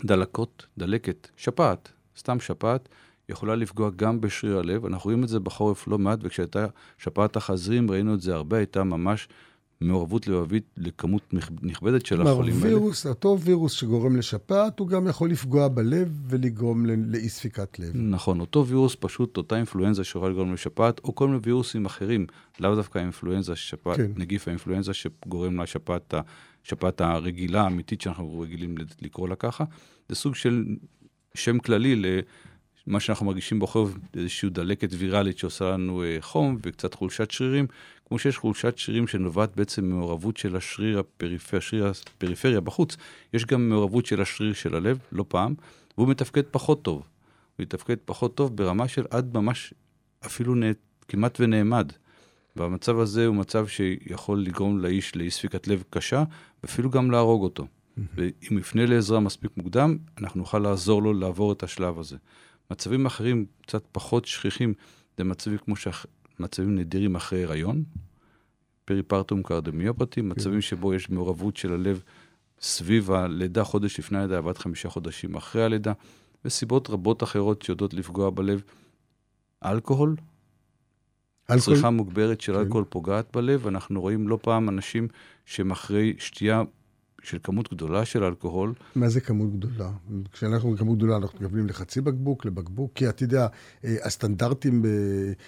דלקות, 0.05 0.67
דלקת, 0.79 1.29
שפעת, 1.37 1.93
סתם 2.19 2.41
שפעת, 2.41 2.89
יכולה 3.29 3.55
לפגוע 3.55 3.91
גם 3.97 4.21
בשריר 4.21 4.59
הלב. 4.59 4.87
אנחנו 4.87 5.09
רואים 5.09 5.25
את 5.25 5.29
זה 5.29 5.41
בחורף 5.41 5.89
לא 5.89 5.99
מעט, 5.99 6.19
וכשהייתה 6.23 6.67
שפעת 6.99 7.37
החזירים, 7.37 7.91
ראינו 7.91 8.15
את 8.15 8.21
זה 8.21 8.35
הרבה, 8.35 8.57
הייתה 8.57 8.85
ממש 8.85 9.29
מעורבות 9.83 10.29
לבבית 10.29 10.65
לכמות 10.77 11.35
נכבדת 11.63 12.07
של 12.07 12.23
החולים 12.23 12.55
האלה. 12.55 12.67
וירוס, 12.67 13.07
אותו 13.07 13.41
וירוס 13.41 13.73
שגורם 13.73 14.17
לשפעת, 14.17 14.79
הוא 14.79 14.89
גם 14.89 15.07
יכול 15.07 15.31
לפגוע 15.31 15.69
בלב 15.69 16.23
ולגרום 16.29 16.87
לאי 16.87 17.29
ספיקת 17.29 17.79
לב. 17.79 17.91
נכון, 17.95 18.41
אותו 18.41 18.67
וירוס 18.67 18.97
פשוט, 19.01 19.37
אותה 19.37 19.57
אינפלואנזה 19.57 20.05
שיכולה 20.05 20.31
לגרום 20.31 20.53
לשפעת, 20.53 21.01
או 21.05 21.15
כל 21.15 21.27
מיני 21.29 21.39
וירוסים 21.43 21.87
אחרים, 21.87 22.27
לאו 22.61 22.75
דווקא 22.75 22.99
האינפלואנזה, 22.99 23.57
שפעת, 23.57 23.97
כן. 23.97 24.11
נגיף 24.17 24.49
האינפלואנזה 24.49 24.93
שגורם 24.95 25.61
לשפעת 25.61 26.15
השפעת 26.65 27.01
הרגילה, 27.01 27.63
האמיתית 27.63 28.01
שאנחנו 28.01 28.41
רגילים 28.41 28.75
לקרוא 29.03 29.29
לה 29.29 29.37
ככה. 29.37 29.65
זה 30.09 30.15
סוג 30.15 30.35
של 30.35 30.65
שם 31.35 31.59
כללי 31.59 32.03
למה 32.87 33.01
שאנחנו 33.01 33.27
מרגישים 33.27 33.61
בחורף, 33.61 33.91
איזושהי 34.17 34.51
דלקת 34.51 34.89
ויראלית 34.99 35.39
שעושה 35.39 35.71
לנו 35.71 36.03
אה, 36.03 36.17
חום 36.21 36.59
וקצת 36.63 36.95
חולשת 36.95 37.31
שרירים, 37.31 37.67
כמו 38.13 38.19
שיש 38.19 38.39
חולשת 38.39 38.79
שרירים 38.79 39.07
שנובעת 39.07 39.57
בעצם 39.57 39.85
ממעורבות 39.85 40.37
של 40.37 40.57
השריר 40.57 40.99
הפריפר, 40.99 41.57
השריר 41.57 41.87
הפריפריה 41.87 42.61
בחוץ, 42.61 42.97
יש 43.35 43.45
גם 43.45 43.69
מעורבות 43.69 44.07
של 44.07 44.21
השריר 44.21 44.53
של 44.53 44.75
הלב, 44.75 44.99
לא 45.13 45.25
פעם, 45.29 45.55
והוא 45.99 46.09
מתפקד 46.09 46.43
פחות 46.51 46.83
טוב. 46.83 46.97
הוא 46.97 47.05
מתפקד 47.59 47.97
פחות 48.05 48.35
טוב 48.35 48.57
ברמה 48.57 48.89
של 48.89 49.05
עד 49.11 49.37
ממש 49.37 49.75
אפילו 50.27 50.55
נה, 50.55 50.67
כמעט 51.09 51.41
ונעמד. 51.41 51.93
והמצב 52.57 52.99
הזה 52.99 53.27
הוא 53.27 53.37
מצב 53.37 53.67
שיכול 53.67 54.43
לגרום 54.43 54.79
לאיש 54.79 55.17
לאי 55.17 55.31
ספיקת 55.31 55.69
לב 55.69 55.85
קשה, 55.91 56.25
ואפילו 56.63 56.91
גם 56.91 57.11
להרוג 57.11 57.43
אותו. 57.43 57.67
ואם 58.15 58.59
יפנה 58.59 58.87
לעזרה 58.87 59.21
מספיק 59.21 59.51
מוקדם, 59.57 59.97
אנחנו 60.19 60.41
נוכל 60.41 60.59
לעזור 60.59 61.03
לו 61.03 61.13
לעבור 61.13 61.53
את 61.53 61.63
השלב 61.63 61.99
הזה. 61.99 62.17
מצבים 62.71 63.07
אחרים, 63.07 63.47
קצת 63.63 63.83
פחות 63.93 64.25
שכיחים, 64.25 64.75
זה 65.19 65.25
מצבים 65.25 65.59
כמו 65.59 65.77
שח... 65.77 66.07
מצבים 66.43 66.75
נדירים 66.75 67.17
אחרי 67.17 67.45
הריון, 67.45 67.85
פריפרטום 68.85 69.43
קרדמיופטי, 69.43 70.21
כן. 70.21 70.29
מצבים 70.29 70.61
שבו 70.61 70.95
יש 70.95 71.11
מעורבות 71.11 71.57
של 71.57 71.73
הלב 71.73 72.03
סביב 72.61 73.11
הלידה, 73.11 73.65
חודש 73.65 73.99
לפני 73.99 74.19
הלידה, 74.19 74.39
עד 74.49 74.59
חמישה 74.59 74.89
חודשים 74.89 75.35
אחרי 75.35 75.65
הלידה, 75.65 75.93
וסיבות 76.45 76.91
רבות 76.91 77.23
אחרות 77.23 77.63
שיודעות 77.63 77.95
לפגוע 77.95 78.31
בלב. 78.31 78.63
אלכוהול, 79.65 80.17
אלכוהול... 81.51 81.77
צריכה 81.77 81.91
מוגברת 81.91 82.41
של 82.41 82.53
כן. 82.53 82.59
אלכוהול 82.59 82.85
פוגעת 82.89 83.37
בלב, 83.37 83.67
אנחנו 83.67 84.01
רואים 84.01 84.29
לא 84.29 84.39
פעם 84.43 84.69
אנשים 84.69 85.09
שהם 85.47 85.71
אחרי 85.71 86.15
שתייה 86.19 86.63
של 87.23 87.39
כמות 87.43 87.75
גדולה 87.75 88.05
של 88.05 88.25
אלכוהול. 88.25 88.75
מה 88.95 89.09
זה 89.09 89.21
כמות 89.21 89.53
גדולה? 89.53 89.91
כשאנחנו 90.33 90.69
אומרים 90.69 90.77
כמות 90.77 90.99
גדולה, 90.99 91.17
אנחנו 91.17 91.39
מתכוונים 91.39 91.67
לחצי 91.67 92.01
בקבוק, 92.01 92.45
לבקבוק, 92.45 92.91
כי 92.95 93.09
אתה 93.09 93.23
יודע, 93.23 93.47
אה, 93.85 93.97
הסטנדרטים... 94.03 94.85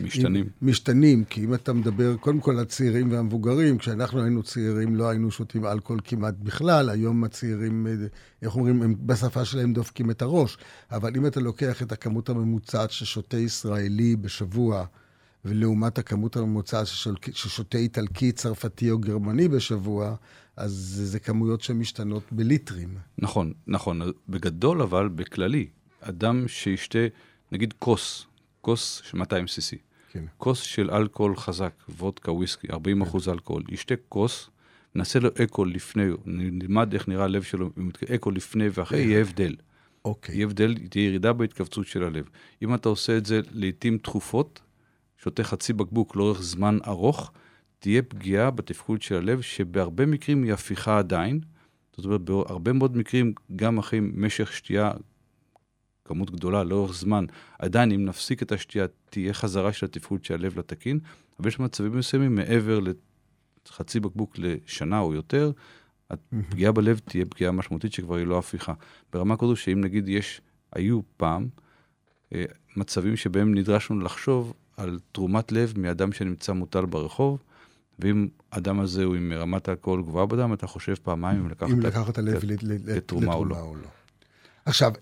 משתנים. 0.00 0.46
משתנים, 0.62 1.24
כי 1.24 1.44
אם 1.44 1.54
אתה 1.54 1.72
מדבר 1.72 2.16
קודם 2.16 2.40
כל 2.40 2.58
הצעירים 2.58 3.12
והמבוגרים, 3.12 3.78
כשאנחנו 3.78 4.22
היינו 4.22 4.42
צעירים 4.42 4.96
לא 4.96 5.08
היינו 5.08 5.30
שותים 5.30 5.66
אלכוהול 5.66 6.00
כמעט 6.04 6.34
בכלל, 6.42 6.90
היום 6.90 7.24
הצעירים, 7.24 7.86
אה, 7.86 7.92
איך 8.42 8.56
אומרים, 8.56 8.82
הם 8.82 8.94
בשפה 9.06 9.44
שלהם 9.44 9.72
דופקים 9.72 10.10
את 10.10 10.22
הראש. 10.22 10.58
אבל 10.90 11.16
אם 11.16 11.26
אתה 11.26 11.40
לוקח 11.40 11.82
את 11.82 11.92
הכמות 11.92 12.28
הממוצעת 12.28 12.90
ששותה 12.90 13.36
ישראלי 13.36 14.16
בשבוע, 14.16 14.84
ולעומת 15.44 15.98
הכמות 15.98 16.36
הממוצעת 16.36 16.86
ששותה 17.32 17.78
איטלקי, 17.78 18.32
צרפתי 18.32 18.90
או 18.90 18.98
גרמני 18.98 19.48
בשבוע, 19.48 20.14
אז 20.56 20.72
זה 21.04 21.20
כמויות 21.20 21.60
שמשתנות 21.60 22.22
בליטרים. 22.32 22.98
נכון, 23.18 23.52
נכון. 23.66 24.00
בגדול, 24.28 24.82
אבל 24.82 25.08
בכללי, 25.08 25.66
אדם 26.00 26.48
שישתה, 26.48 26.98
נגיד 27.52 27.74
כוס, 27.78 28.26
כוס 28.60 29.02
של 29.04 29.18
200 29.18 29.44
cc, 29.44 29.76
כן. 30.12 30.24
כוס 30.38 30.60
של 30.60 30.90
אלכוהול 30.90 31.36
חזק, 31.36 31.74
וודקה, 31.88 32.32
וויסקי, 32.32 32.66
40 32.70 32.96
כן. 32.96 33.08
אחוז 33.08 33.28
אלכוהול, 33.28 33.62
ישתה 33.68 33.94
כוס, 34.08 34.50
נעשה 34.94 35.18
לו 35.18 35.28
אקו 35.44 35.64
לפני, 35.64 36.04
נלמד 36.26 36.92
איך 36.92 37.08
נראה 37.08 37.24
הלב 37.24 37.42
שלו, 37.42 37.70
אקו 38.14 38.30
לפני 38.30 38.68
ואחרי, 38.72 39.00
יהיה 39.00 39.20
הבדל. 39.20 39.56
אוקיי. 40.04 40.34
יהיה 40.34 40.46
הבדל, 40.46 40.74
תהיה 40.90 41.06
ירידה 41.06 41.32
בהתכווצות 41.32 41.86
של 41.86 42.04
הלב. 42.04 42.24
אם 42.62 42.74
אתה 42.74 42.88
עושה 42.88 43.16
את 43.16 43.26
זה 43.26 43.40
לעיתים 43.52 43.98
תכופות, 43.98 44.60
שותה 45.18 45.44
חצי 45.44 45.72
בקבוק 45.72 46.16
לאורך 46.16 46.42
זמן 46.42 46.78
ארוך, 46.86 47.32
תהיה 47.84 48.02
פגיעה 48.02 48.50
בתפקוד 48.50 49.02
של 49.02 49.14
הלב, 49.14 49.40
שבהרבה 49.40 50.06
מקרים 50.06 50.42
היא 50.42 50.52
הפיכה 50.52 50.98
עדיין. 50.98 51.40
זאת 51.96 52.04
אומרת, 52.04 52.20
בהרבה 52.20 52.72
מאוד 52.72 52.96
מקרים, 52.96 53.32
גם 53.56 53.78
אחרי 53.78 54.00
משך 54.02 54.52
שתייה, 54.52 54.90
כמות 56.04 56.30
גדולה 56.30 56.64
לאורך 56.64 56.94
זמן, 56.94 57.24
עדיין 57.58 57.92
אם 57.92 58.04
נפסיק 58.04 58.42
את 58.42 58.52
השתייה, 58.52 58.86
תהיה 59.10 59.34
חזרה 59.34 59.72
של 59.72 59.86
התפקוד 59.86 60.24
של 60.24 60.34
הלב 60.34 60.58
לתקין, 60.58 60.98
אבל 61.40 61.48
יש 61.48 61.60
מצבים 61.60 61.98
מסוימים 61.98 62.34
מעבר 62.34 62.80
לחצי 63.68 64.00
בקבוק 64.00 64.38
לשנה 64.38 65.00
או 65.00 65.14
יותר, 65.14 65.52
הפגיעה 66.10 66.72
בלב 66.72 66.98
תהיה 66.98 67.24
פגיעה 67.26 67.52
משמעותית 67.52 67.92
שכבר 67.92 68.16
היא 68.16 68.26
לא 68.26 68.38
הפיכה. 68.38 68.72
ברמה 69.12 69.36
כזו 69.36 69.56
שאם 69.56 69.80
נגיד 69.80 70.08
יש, 70.08 70.40
היו 70.72 71.00
פעם, 71.16 71.48
אה, 72.34 72.44
מצבים 72.76 73.16
שבהם 73.16 73.54
נדרשנו 73.54 74.00
לחשוב 74.00 74.54
על 74.76 74.98
תרומת 75.12 75.52
לב 75.52 75.74
מאדם 75.76 76.12
שנמצא 76.12 76.52
מוטל 76.52 76.86
ברחוב, 76.86 77.42
ואם 77.98 78.28
האדם 78.52 78.80
הזה 78.80 79.04
הוא 79.04 79.14
עם 79.14 79.32
רמת 79.32 79.68
אלכוהול 79.68 80.02
גבוהה 80.02 80.26
בדם, 80.26 80.52
אתה 80.52 80.66
חושב 80.66 80.94
פעמיים 81.02 81.40
אם 81.40 81.48
לקחת, 81.48 81.70
אם 81.70 81.80
לקחת 81.80 82.08
את 82.08 82.18
הלב 82.18 82.40
לתרומה 82.86 83.34
או 83.34 83.44
לא. 83.44 83.60
או 83.60 83.76
לא. 83.76 83.88
עכשיו, 84.64 84.92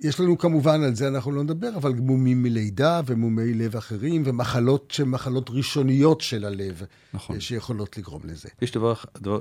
יש 0.00 0.20
לנו 0.20 0.38
כמובן, 0.38 0.82
על 0.82 0.94
זה 0.94 1.08
אנחנו 1.08 1.32
לא 1.32 1.42
נדבר, 1.42 1.76
אבל 1.76 1.92
מומים 1.92 2.42
מלידה 2.42 3.00
ומומי 3.06 3.54
לב 3.54 3.76
אחרים, 3.76 4.22
ומחלות 4.26 4.90
שהן 4.90 5.08
מחלות 5.08 5.50
ראשוניות 5.50 6.20
של 6.20 6.44
הלב, 6.44 6.82
נכון. 7.14 7.40
שיכולות 7.40 7.98
לגרום 7.98 8.22
לזה. 8.24 8.48
יש 8.62 8.72
דבר, 8.72 8.94
דבר 9.18 9.40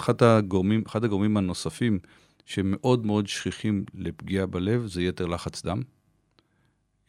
אחד, 0.00 0.22
הגורמים, 0.22 0.82
אחד 0.86 1.04
הגורמים 1.04 1.36
הנוספים 1.36 1.98
שמאוד 2.44 3.06
מאוד 3.06 3.26
שכיחים 3.26 3.84
לפגיעה 3.94 4.46
בלב 4.46 4.86
זה 4.86 5.02
יתר 5.02 5.26
לחץ 5.26 5.62
דם. 5.62 5.82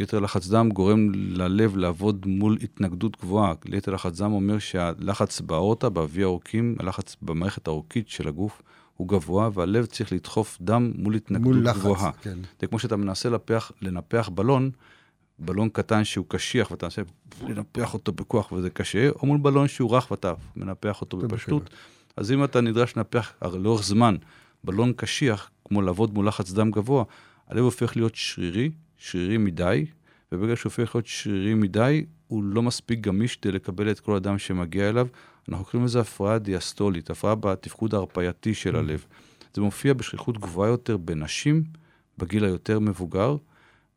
יתר 0.02 0.20
לחץ 0.20 0.48
דם 0.48 0.70
גורם 0.70 1.12
ללב 1.14 1.78
לעבוד 1.78 2.26
מול 2.26 2.58
התנגדות 2.64 3.18
גבוהה. 3.22 3.54
יתר 3.66 3.94
לחץ 3.94 4.22
דם 4.22 4.32
אומר 4.32 4.60
שהלחץ 4.60 5.42
באורטה, 5.42 5.90
באבי 5.90 6.24
העורקים, 6.24 6.76
הלחץ 6.80 7.16
במערכת 7.22 7.68
העורקית 7.68 8.10
של 8.10 8.28
הגוף 8.28 8.62
הוא 8.98 9.08
גבוה, 9.08 9.50
והלב 9.54 9.86
צריך 9.86 10.12
לדחוף 10.12 10.58
דם 10.62 10.92
מול 10.96 11.16
התנגדות 11.16 11.54
מול 11.54 11.72
גבוהה. 11.72 12.10
לחץ, 12.10 12.24
כן. 12.24 12.38
זה 12.62 12.68
כמו 12.68 12.80
שאתה 12.80 12.96
מנסה 12.96 13.30
לפח, 13.30 13.72
לנפח 13.82 14.30
בלון, 14.34 14.72
בלון 15.40 15.70
קטן 15.70 16.04
שהוא 16.04 16.26
קשיח 16.28 16.72
ואתה 16.72 16.86
מנסה 16.86 17.02
לנפח 17.48 17.94
אותו 17.94 18.12
בכוח 18.12 18.52
וזה 18.52 18.70
קשה, 18.70 19.10
או 19.10 19.28
מול 19.28 19.38
בלון 19.38 19.68
שהוא 19.68 19.96
רך 19.96 20.12
ואתה 20.12 20.34
מנפח 20.56 21.02
אותו 21.02 21.18
בפשטות. 21.18 21.70
אז 22.18 22.32
אם 22.32 22.44
אתה 22.44 22.62
נדרש 22.62 22.98
לנפח 22.98 23.34
לאורך 23.54 23.84
זמן 23.84 24.16
בלון 24.64 24.94
קשיח, 24.94 25.50
כמו 25.66 25.82
לעבוד 25.82 26.14
מול 26.14 26.28
לחץ 26.28 26.52
דם 26.52 26.72
גבוה, 26.72 27.04
הלב 27.48 27.64
הופך 27.64 27.96
להיות 27.96 28.16
שרירי, 28.16 28.70
שרירי 29.02 29.38
מדי, 29.38 29.86
וברגע 30.32 30.56
שהוא 30.56 30.70
הופך 30.70 30.96
להיות 30.96 31.08
שרירי 31.08 31.54
מדי, 31.54 32.06
הוא 32.28 32.44
לא 32.44 32.62
מספיק 32.62 33.00
גמיש 33.00 33.36
כדי 33.36 33.52
לקבל 33.52 33.92
את 33.92 34.00
כל 34.00 34.16
אדם 34.16 34.38
שמגיע 34.38 34.90
אליו. 34.90 35.08
אנחנו 35.50 35.66
קוראים 35.66 35.86
לזה 35.86 36.00
הפרעה 36.00 36.40
דיאסטולית, 36.40 37.10
הפרעה 37.10 37.36
בתפקוד 37.36 37.94
ההרפייתי 37.94 38.54
של 38.54 38.76
הלב. 38.76 39.06
זה 39.54 39.62
מופיע 39.62 39.94
בשכיחות 39.94 40.38
גבוהה 40.38 40.70
יותר 40.70 40.98
בנשים, 40.98 41.64
בגיל 42.18 42.46
היותר 42.46 42.80
מבוגר, 42.80 43.36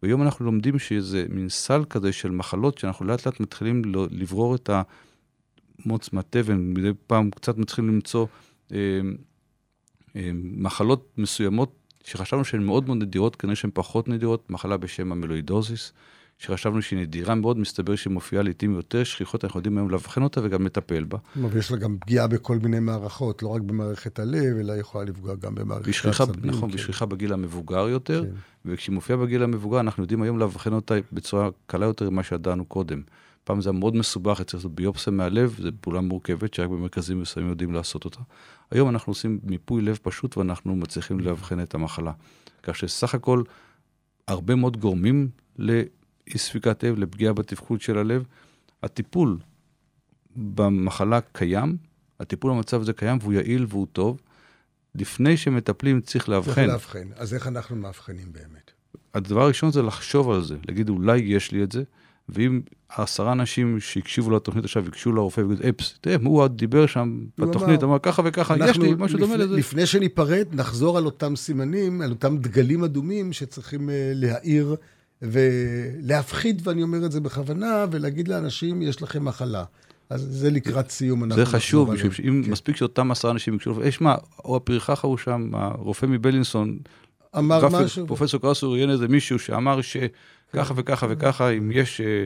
והיום 0.02 0.22
אנחנו 0.22 0.44
לומדים 0.44 0.78
שזה 0.78 1.26
מין 1.28 1.48
סל 1.48 1.84
כזה 1.90 2.12
של 2.12 2.30
מחלות 2.30 2.78
שאנחנו 2.78 3.06
לאט 3.06 3.26
לאט 3.26 3.40
מתחילים 3.40 3.82
לברור 4.10 4.54
את 4.54 4.70
המוץ 5.84 6.12
מהתבן, 6.12 6.74
מדי 6.74 6.90
פעם 7.06 7.30
קצת 7.30 7.58
מתחילים 7.58 7.90
למצוא 7.90 8.26
אה, 8.72 8.78
אה, 10.16 10.30
מחלות 10.34 11.12
מסוימות 11.18 11.83
שחשבנו 12.04 12.44
שהן 12.44 12.62
מאוד 12.62 12.86
מאוד 12.86 12.98
נדירות, 12.98 13.36
כנראה 13.36 13.56
שהן 13.56 13.70
פחות 13.74 14.08
נדירות, 14.08 14.50
מחלה 14.50 14.76
בשם 14.76 15.12
המילואידוזיס, 15.12 15.92
שחשבנו 16.38 16.82
שהיא 16.82 16.98
נדירה 16.98 17.34
מאוד, 17.34 17.58
מסתבר 17.58 17.96
שהיא 17.96 18.12
מופיעה 18.12 18.42
לעיתים 18.42 18.74
יותר 18.74 19.04
שכיחות, 19.04 19.44
אנחנו 19.44 19.58
יודעים 19.58 19.78
היום 19.78 19.90
לאבחן 19.90 20.22
אותה 20.22 20.40
וגם 20.44 20.66
לטפל 20.66 21.04
בה. 21.04 21.18
ויש 21.50 21.70
לה 21.70 21.76
גם 21.76 21.96
פגיעה 22.00 22.26
בכל 22.26 22.58
מיני 22.58 22.80
מערכות, 22.80 23.42
לא 23.42 23.48
רק 23.48 23.62
במערכת 23.62 24.18
הלב, 24.18 24.56
אלא 24.60 24.72
יכולה 24.72 25.04
לפגוע 25.04 25.34
גם 25.34 25.54
במערכת 25.54 26.04
העצבים. 26.04 26.50
נכון, 26.50 26.70
כן. 26.70 26.76
בשכיחה 26.76 27.06
בגיל 27.06 27.32
המבוגר 27.32 27.88
יותר, 27.88 28.24
כן. 28.24 28.30
וכשהיא 28.64 28.94
מופיעה 28.94 29.18
בגיל 29.18 29.42
המבוגר, 29.42 29.80
אנחנו 29.80 30.02
יודעים 30.02 30.22
היום 30.22 30.38
לאבחן 30.38 30.72
אותה 30.72 30.94
בצורה 31.12 31.48
קלה 31.66 31.86
יותר 31.86 32.10
ממה 32.10 32.22
שידענו 32.22 32.64
קודם. 32.64 33.02
פעם 33.44 33.60
זה 33.60 33.70
היה 33.70 33.78
מאוד 33.78 33.96
מסובך, 33.96 34.42
צריך 34.42 34.54
לעשות 34.54 34.74
ביופסיה 34.74 35.12
מהלב, 35.12 35.56
זו 35.58 35.68
פעולה 35.80 36.00
מורכבת 36.00 36.54
שרק 36.54 36.68
במרכזים 36.68 37.20
מסוימים 37.20 37.50
יודעים 37.50 37.72
לעשות 37.72 38.04
אותה. 38.04 38.20
היום 38.70 38.88
אנחנו 38.88 39.10
עושים 39.10 39.40
מיפוי 39.42 39.82
לב 39.82 39.98
פשוט 40.02 40.36
ואנחנו 40.36 40.76
מצליחים 40.76 41.20
לאבחן 41.20 41.62
את 41.62 41.74
המחלה. 41.74 42.12
כך 42.62 42.76
שסך 42.76 43.14
הכל, 43.14 43.42
הרבה 44.28 44.54
מאוד 44.54 44.76
גורמים 44.76 45.28
לאי 45.58 45.84
ספיקת 46.36 46.84
לב, 46.84 46.98
לפגיעה 46.98 47.32
בתפקוד 47.32 47.80
של 47.80 47.98
הלב. 47.98 48.24
הטיפול 48.82 49.38
במחלה 50.36 51.20
קיים, 51.20 51.76
הטיפול 52.20 52.50
במצב 52.52 52.80
הזה 52.80 52.92
קיים 52.92 53.18
והוא 53.20 53.32
יעיל 53.32 53.66
והוא 53.68 53.86
טוב. 53.92 54.20
לפני 54.94 55.36
שמטפלים 55.36 56.00
צריך 56.00 56.28
לאבחן. 56.28 56.54
צריך 56.54 56.68
לאבחן. 56.68 57.08
אז 57.16 57.34
איך 57.34 57.46
אנחנו 57.46 57.76
מאבחנים 57.76 58.32
באמת? 58.32 58.70
הדבר 59.14 59.42
הראשון 59.42 59.72
זה 59.72 59.82
לחשוב 59.82 60.30
על 60.30 60.42
זה, 60.42 60.56
להגיד 60.68 60.88
אולי 60.88 61.18
יש 61.18 61.52
לי 61.52 61.62
את 61.62 61.72
זה, 61.72 61.82
ואם 62.28 62.60
עשרה 62.88 63.32
אנשים 63.32 63.80
שהקשיבו 63.80 64.30
לתוכנית 64.30 64.64
עכשיו, 64.64 64.84
ייגשו 64.84 65.12
לרופא 65.12 65.40
ויגידו, 65.40 65.68
אפס, 65.68 65.98
תראה, 66.00 66.16
הוא 66.24 66.46
דיבר 66.46 66.86
שם 66.86 67.18
בתוכנית, 67.38 67.82
אמר 67.82 67.98
ככה 67.98 68.22
וככה, 68.24 68.54
יש 68.68 68.78
לי 68.78 68.94
משהו 68.98 69.18
דומה 69.18 69.36
לזה. 69.36 69.56
לפני 69.56 69.86
שניפרד, 69.86 70.46
נחזור 70.52 70.98
על 70.98 71.04
אותם 71.04 71.36
סימנים, 71.36 72.00
על 72.00 72.10
אותם 72.10 72.38
דגלים 72.38 72.84
אדומים 72.84 73.32
שצריכים 73.32 73.90
אה, 73.90 74.12
להאיר 74.14 74.76
ולהפחיד, 75.22 76.62
ואני 76.64 76.82
אומר 76.82 77.06
את 77.06 77.12
זה 77.12 77.20
בכוונה, 77.20 77.86
ולהגיד 77.90 78.28
לאנשים, 78.28 78.82
יש 78.82 79.02
לכם 79.02 79.24
מחלה. 79.24 79.64
אז 80.10 80.26
זה 80.30 80.50
לקראת 80.50 80.90
סיום. 80.90 81.34
זה 81.34 81.46
חשוב, 81.46 81.92
משום 81.92 82.12
שאם 82.12 82.42
כן. 82.44 82.50
מספיק 82.50 82.76
שאותם 82.76 83.10
עשרה 83.10 83.30
אנשים 83.30 83.54
יקשו, 83.54 83.82
יש 83.84 84.00
מה, 84.00 84.14
או 84.44 84.56
הפרחח 84.56 85.04
ההוא 85.04 85.18
שם, 85.18 85.50
הרופא 85.52 86.06
מבלינסון, 86.06 86.78
אמר 87.38 87.68
משהו. 87.68 88.06
פרופסור 88.06 88.40
קרסו 88.40 88.72
ראיין 88.72 88.90
איזה 88.90 89.08
מישהו 89.08 89.38
שאמר 89.38 89.80
שככה 89.80 90.74
וככה 90.76 91.06
וככה, 91.10 91.50
אם 91.50 91.70
יש 91.74 92.00
אה, 92.00 92.24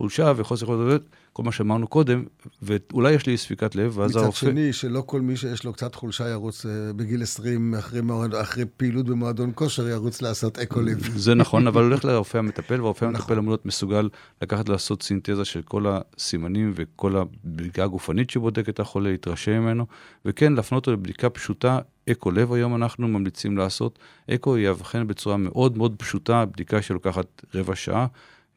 חולשה 0.00 0.32
וחוסר 0.36 0.64
יכולת, 0.64 1.02
כל 1.32 1.42
מה 1.42 1.52
שאמרנו 1.52 1.86
קודם, 1.86 2.24
ואולי 2.62 3.12
יש 3.12 3.26
לי 3.26 3.36
ספיקת 3.36 3.74
לב, 3.74 3.98
ואז 3.98 4.10
מצד 4.10 4.20
הרופא... 4.20 4.46
מצד 4.46 4.52
שני, 4.52 4.72
שלא 4.72 5.02
כל 5.06 5.20
מי 5.20 5.36
שיש 5.36 5.64
לו 5.64 5.72
קצת 5.72 5.94
חולשה 5.94 6.28
ירוץ 6.28 6.66
אה, 6.66 6.92
בגיל 6.92 7.22
20, 7.22 7.74
אחרי, 7.74 8.00
מועד, 8.00 8.34
אחרי 8.34 8.64
פעילות 8.76 9.06
במועדון 9.06 9.52
כושר, 9.54 9.88
ירוץ 9.88 10.22
לעשות 10.22 10.58
אקו 10.58 10.80
לב. 10.80 10.98
זה 11.26 11.34
נכון, 11.34 11.66
אבל 11.66 11.82
הולך 11.82 12.04
לרופא 12.04 12.38
המטפל, 12.38 12.80
והרופא 12.80 13.04
נכון. 13.04 13.16
המטפל 13.16 13.38
אמור 13.38 13.50
להיות 13.50 13.66
מסוגל 13.66 14.08
לקחת 14.42 14.68
לעשות 14.68 15.02
סינתזה 15.02 15.44
של 15.44 15.62
כל 15.62 15.84
הסימנים 15.88 16.72
וכל 16.74 17.16
הבדיקה 17.16 17.84
הגופנית 17.84 18.30
שבודקת 18.30 18.68
את 18.68 18.80
החולה, 18.80 19.10
להתרשם 19.10 19.52
ממנו, 19.52 19.86
וכן, 20.24 20.52
להפנות 20.52 20.86
אותו 20.86 20.92
לבדיקה 20.92 21.30
פשוטה, 21.30 21.78
אקו 22.10 22.30
לב 22.30 22.52
היום 22.52 22.74
אנחנו 22.74 23.08
ממליצים 23.08 23.58
לעשות. 23.58 23.98
אקו 24.30 24.58
יאבחן 24.58 25.06
בצורה 25.06 25.36
מאוד 25.36 25.78
מאוד 25.78 25.94
פשוטה, 25.98 26.44
בדיקה 26.44 26.82
שלוקחת 26.82 27.42
רבע 27.54 27.74
שעה. 27.74 28.06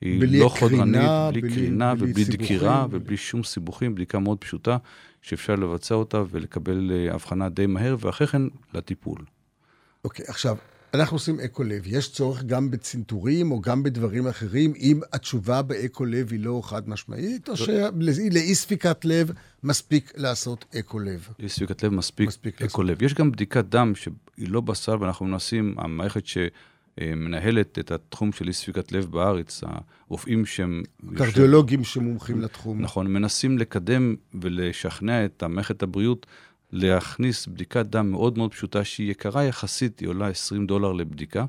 היא 0.03 0.41
לא 0.41 0.49
חודרנית, 0.49 1.01
בלי, 1.31 1.41
בלי 1.41 1.53
קרינה 1.53 1.95
בלי 1.95 2.11
ובלי 2.11 2.25
סיבוכים. 2.25 2.45
דקירה 2.45 2.87
ובלי 2.91 3.17
שום 3.17 3.43
סיבוכים, 3.43 3.95
בדיקה 3.95 4.19
מאוד 4.19 4.37
פשוטה, 4.37 4.77
שאפשר 5.21 5.55
לבצע 5.55 5.95
אותה 5.95 6.23
ולקבל 6.31 6.91
אה, 6.93 7.13
הבחנה 7.13 7.49
די 7.49 7.65
מהר, 7.65 7.95
ואחרי 7.99 8.27
כן 8.27 8.41
לטיפול. 8.73 9.19
אוקיי, 10.03 10.25
okay, 10.25 10.29
עכשיו, 10.29 10.57
אנחנו 10.93 11.15
עושים 11.15 11.39
אקו 11.39 11.63
לב. 11.63 11.81
יש 11.85 12.11
צורך 12.11 12.43
גם 12.43 12.71
בצנתורים 12.71 13.51
או 13.51 13.61
גם 13.61 13.83
בדברים 13.83 14.27
אחרים, 14.27 14.73
אם 14.75 14.99
התשובה 15.13 15.61
באקו 15.61 16.05
לב 16.05 16.31
היא 16.31 16.39
לא 16.39 16.61
חד 16.63 16.89
משמעית, 16.89 17.49
או 17.49 17.57
שלאי 17.57 18.55
ספיקת 18.55 19.05
לב 19.05 19.31
מספיק 19.63 20.13
לעשות 20.15 20.65
אקו 20.79 20.99
לב? 20.99 21.27
לאי 21.39 21.49
ספיקת 21.49 21.83
לב 21.83 21.93
מספיק, 21.93 22.27
מספיק 22.27 22.61
אקו 22.61 22.83
לב. 22.83 23.01
יש 23.01 23.13
גם 23.13 23.31
בדיקת 23.31 23.65
דם 23.65 23.93
שהיא 23.95 24.13
לא 24.37 24.61
בסל, 24.61 24.95
ואנחנו 24.99 25.25
מנסים, 25.25 25.75
המערכת 25.77 26.25
ש... 26.25 26.37
אה, 27.01 27.15
מנהלת 27.15 27.79
את 27.79 27.91
התחום 27.91 28.31
של 28.31 28.47
אי 28.47 28.53
ספיקת 28.53 28.91
לב 28.91 29.05
בארץ, 29.05 29.63
הרופאים 30.07 30.45
שהם... 30.45 30.83
קרדיולוגים 31.15 31.83
שמומחים 31.83 32.41
לתחום. 32.41 32.81
נכון, 32.81 33.07
מנסים 33.07 33.57
לקדם 33.57 34.15
ולשכנע 34.41 35.25
את 35.25 35.43
המערכת 35.43 35.83
הבריאות 35.83 36.25
להכניס 36.71 37.47
בדיקת 37.47 37.85
דם 37.85 38.11
מאוד 38.11 38.37
מאוד 38.37 38.51
פשוטה, 38.51 38.83
שהיא 38.83 39.11
יקרה 39.11 39.43
יחסית, 39.43 39.99
היא 39.99 40.09
עולה 40.09 40.27
20 40.27 40.67
דולר 40.67 40.91
לבדיקה, 40.91 41.45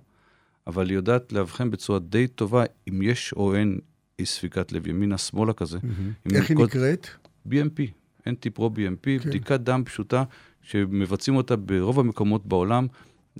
אבל 0.66 0.88
היא 0.88 0.96
יודעת 0.96 1.32
לאבחן 1.32 1.70
בצורה 1.70 1.98
די 1.98 2.26
טובה 2.26 2.64
אם 2.88 3.02
יש 3.02 3.32
או 3.32 3.54
אין 3.54 3.78
אי 4.18 4.26
ספיקת 4.26 4.72
לב 4.72 4.86
ימינה-שמאלה 4.86 5.52
כזה. 5.52 5.78
Mm-hmm. 5.78 6.34
איך 6.34 6.48
היא 6.48 6.56
קוד... 6.56 6.68
נקראת? 6.68 7.06
BMP, 7.48 7.80
NT-Pro 8.28 8.62
BMP, 8.62 9.04
כן. 9.04 9.18
בדיקת 9.18 9.60
דם 9.60 9.82
פשוטה 9.84 10.24
שמבצעים 10.62 11.36
אותה 11.36 11.56
ברוב 11.56 12.00
המקומות 12.00 12.46
בעולם. 12.46 12.86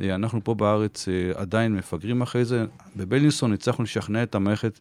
אה, 0.01 0.15
אנחנו 0.15 0.45
פה 0.45 0.55
בארץ 0.55 1.09
אה, 1.09 1.33
עדיין 1.35 1.73
מפגרים 1.73 2.23
אחרי 2.23 2.45
זה. 2.45 2.65
בבלינסון 2.97 3.53
הצלחנו 3.53 3.85
לשכנע 3.85 4.23
את 4.23 4.35
המערכת 4.35 4.81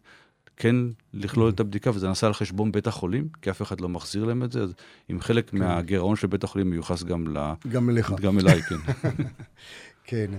כן 0.56 0.76
לכלול 1.14 1.50
את 1.50 1.60
הבדיקה, 1.60 1.90
וזה 1.90 2.08
נעשה 2.08 2.26
על 2.26 2.34
חשבון 2.34 2.72
בית 2.72 2.86
החולים, 2.86 3.28
כי 3.42 3.50
אף 3.50 3.62
אחד 3.62 3.80
לא 3.80 3.88
מחזיר 3.88 4.24
להם 4.24 4.42
את 4.42 4.52
זה, 4.52 4.62
אז 4.62 4.72
אם 5.10 5.20
חלק 5.20 5.50
כן. 5.50 5.58
מהגירעון 5.58 6.16
של 6.16 6.26
בית 6.26 6.44
החולים 6.44 6.70
מיוחס 6.70 7.02
גם 7.02 7.36
ל... 7.36 7.52
גם 7.68 7.90
אליך. 7.90 8.12
גם 8.20 8.38
אליי, 8.38 8.62
כן. 8.62 8.76
כן, 10.06 10.30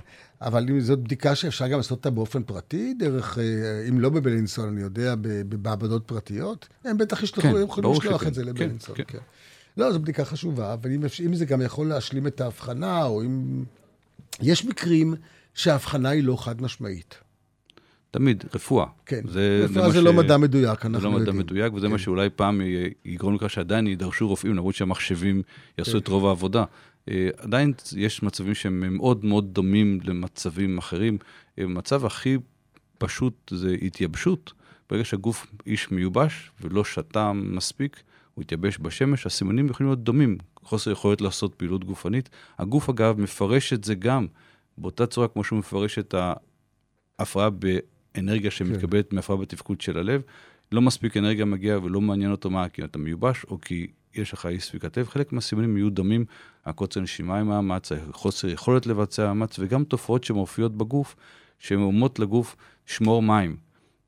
אבל 0.41 0.69
אם 0.69 0.79
זאת 0.79 0.99
בדיקה 0.99 1.35
שאפשר 1.35 1.67
גם 1.67 1.77
לעשות 1.77 1.91
אותה 1.91 2.09
באופן 2.09 2.43
פרטי, 2.43 2.93
דרך, 2.93 3.39
אה, 3.39 3.43
אם 3.89 3.99
לא 3.99 4.09
בבלינסון, 4.09 4.69
אני 4.69 4.81
יודע, 4.81 5.15
במעבדות 5.19 6.03
פרטיות, 6.05 6.67
הם 6.83 6.97
בטח 6.97 7.23
ישלחו, 7.23 7.41
כן, 7.41 7.55
הם 7.55 7.63
יכולים 7.63 7.91
לשלוח 7.91 8.27
את 8.27 8.33
זה 8.33 8.43
לבלינסון. 8.43 8.95
כן, 8.95 9.03
כן. 9.07 9.17
כן. 9.17 9.23
לא, 9.77 9.91
זו 9.91 9.99
בדיקה 9.99 10.25
חשובה, 10.25 10.73
אבל 10.73 10.91
אם, 10.91 11.03
אם 11.25 11.35
זה 11.35 11.45
גם 11.45 11.61
יכול 11.61 11.87
להשלים 11.87 12.27
את 12.27 12.41
ההבחנה, 12.41 13.03
או 13.03 13.23
אם 13.23 13.63
יש 14.41 14.65
מקרים 14.65 15.15
שההבחנה 15.53 16.09
היא 16.09 16.23
לא 16.23 16.43
חד 16.43 16.61
משמעית. 16.61 17.17
תמיד, 18.11 18.43
רפואה. 18.53 18.85
כן, 19.05 19.21
זה, 19.27 19.61
רפואה 19.63 19.89
זה, 19.89 19.93
זה 19.93 20.01
לא 20.01 20.11
ש... 20.11 20.15
מדע 20.15 20.37
מדויק, 20.37 20.85
אנחנו 20.85 20.93
יודעים. 20.95 21.19
זה 21.19 21.25
לא 21.25 21.33
מדע 21.33 21.43
מדויק, 21.43 21.73
וזה 21.73 21.87
כן. 21.87 21.91
מה 21.91 21.97
שאולי 21.97 22.29
פעם 22.29 22.61
יגרום 23.05 23.35
לכך 23.35 23.49
שעדיין 23.49 23.87
יידרשו 23.87 24.27
רופאים, 24.27 24.55
למרות 24.55 24.75
שהמחשבים 24.75 25.41
יעשו 25.77 25.91
כן. 25.91 25.97
את 25.97 26.07
רוב 26.07 26.25
העבודה. 26.25 26.63
אה, 27.09 27.29
עדיין 27.37 27.73
יש 27.95 28.23
מצבים 28.23 28.55
שהם 28.55 28.97
מאוד 28.97 29.25
מאוד 29.25 29.53
דומים 29.53 29.99
למצבים 30.03 30.77
אחרים. 30.77 31.17
המצב 31.57 32.01
אה, 32.01 32.07
הכי 32.07 32.37
פשוט 32.97 33.51
זה 33.55 33.75
התייבשות. 33.81 34.53
ברגע 34.89 35.05
שהגוף 35.05 35.47
איש 35.67 35.91
מיובש 35.91 36.51
ולא 36.61 36.83
שתה 36.83 37.33
מספיק, 37.33 38.03
הוא 38.33 38.41
התייבש 38.41 38.77
בשמש, 38.81 39.25
הסימנים 39.25 39.67
יכולים 39.67 39.89
להיות 39.89 40.03
דומים, 40.03 40.37
חוסר 40.65 40.91
יכולת 40.91 41.21
לעשות 41.21 41.55
פעילות 41.55 41.83
גופנית. 41.83 42.29
הגוף, 42.59 42.89
אגב, 42.89 43.19
מפרש 43.19 43.73
את 43.73 43.83
זה 43.83 43.95
גם 43.95 44.27
באותה 44.77 45.05
צורה 45.05 45.27
כמו 45.27 45.43
שהוא 45.43 45.59
מפרש 45.59 45.99
את 45.99 46.15
ההפרעה 47.19 47.49
באנרגיה 47.49 48.51
שמתקבלת 48.51 49.09
כן. 49.09 49.15
מהפרעה 49.15 49.39
בתפקוד 49.39 49.81
של 49.81 49.97
הלב. 49.97 50.21
לא 50.71 50.81
מספיק 50.81 51.17
אנרגיה 51.17 51.45
מגיעה 51.45 51.83
ולא 51.83 52.01
מעניין 52.01 52.31
אותו 52.31 52.49
מה, 52.49 52.69
כי 52.69 52.83
אתה 52.83 52.99
מיובש 52.99 53.43
או 53.43 53.61
כי 53.61 53.87
יש 54.15 54.33
לך 54.33 54.45
אי 54.45 54.59
ספיקת 54.59 54.97
לב. 54.97 55.07
חלק 55.07 55.33
מהסימנים 55.33 55.77
יהיו 55.77 55.89
דומים, 55.89 56.25
הקוצר 56.65 56.99
נשימה 57.01 57.39
עם 57.39 57.51
המאמץ, 57.51 57.89
חוסר 58.11 58.47
יכולת 58.47 58.85
לבצע 58.85 59.25
מאמץ, 59.25 59.59
וגם 59.59 59.83
תופעות 59.83 60.23
שמופיעות 60.23 60.77
בגוף, 60.77 61.15
שהן 61.59 61.79
אומות 61.79 62.19
לגוף 62.19 62.55
שמור 62.85 63.21
מים. 63.21 63.57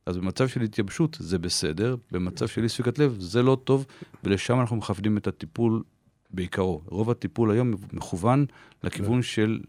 אז 0.06 0.18
במצב 0.18 0.48
של 0.48 0.62
התייבשות 0.62 1.18
זה 1.20 1.40
בסדר, 1.40 1.96
במצב 2.12 2.48
של 2.48 2.64
אי 2.64 2.70
ספיקת 2.70 3.00
לב 3.00 3.16
זה 3.20 3.44
לא 3.44 3.58
טוב, 3.64 3.86
ולשם 4.24 4.60
אנחנו 4.60 4.76
מכוונים 4.76 5.18
את 5.18 5.28
הטיפול 5.28 5.84
בעיקרו. 6.32 6.82
רוב 6.86 7.10
הטיפול 7.10 7.52
היום 7.52 7.74
מכוון 7.94 8.46
לכיוון 8.84 9.22
של 9.22 9.60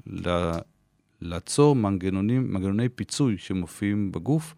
לעצור 1.20 1.76
מנגנונים, 1.76 2.52
מנגנוני 2.52 2.88
פיצוי 2.88 3.38
שמופיעים 3.38 4.12
בגוף. 4.12 4.54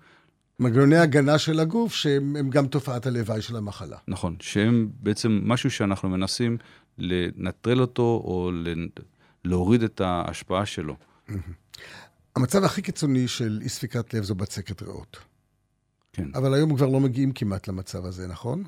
מנגנוני 0.58 0.96
הגנה 0.96 1.38
של 1.38 1.60
הגוף, 1.60 1.94
שהם 1.94 2.50
גם 2.50 2.66
תופעת 2.66 3.06
הלוואי 3.06 3.42
של 3.42 3.56
המחלה. 3.56 3.96
נכון, 4.08 4.36
שהם 4.40 4.88
בעצם 5.00 5.40
משהו 5.44 5.70
שאנחנו 5.70 6.08
מנסים 6.08 6.58
לנטרל 6.98 7.80
אותו 7.80 8.02
או 8.02 8.50
להוריד 9.44 9.82
את 9.82 10.00
ההשפעה 10.00 10.66
שלו. 10.66 10.96
המצב 12.36 12.64
הכי 12.64 12.82
קיצוני 12.82 13.28
של 13.28 13.60
אי 13.62 13.68
ספיקת 13.68 14.14
לב 14.14 14.22
זו 14.22 14.34
בצקת 14.34 14.82
ריאות. 14.82 15.18
כן. 16.12 16.28
אבל 16.34 16.54
היום 16.54 16.76
כבר 16.76 16.86
לא 16.86 17.00
מגיעים 17.00 17.32
כמעט 17.32 17.68
למצב 17.68 18.04
הזה, 18.04 18.26
נכון? 18.26 18.64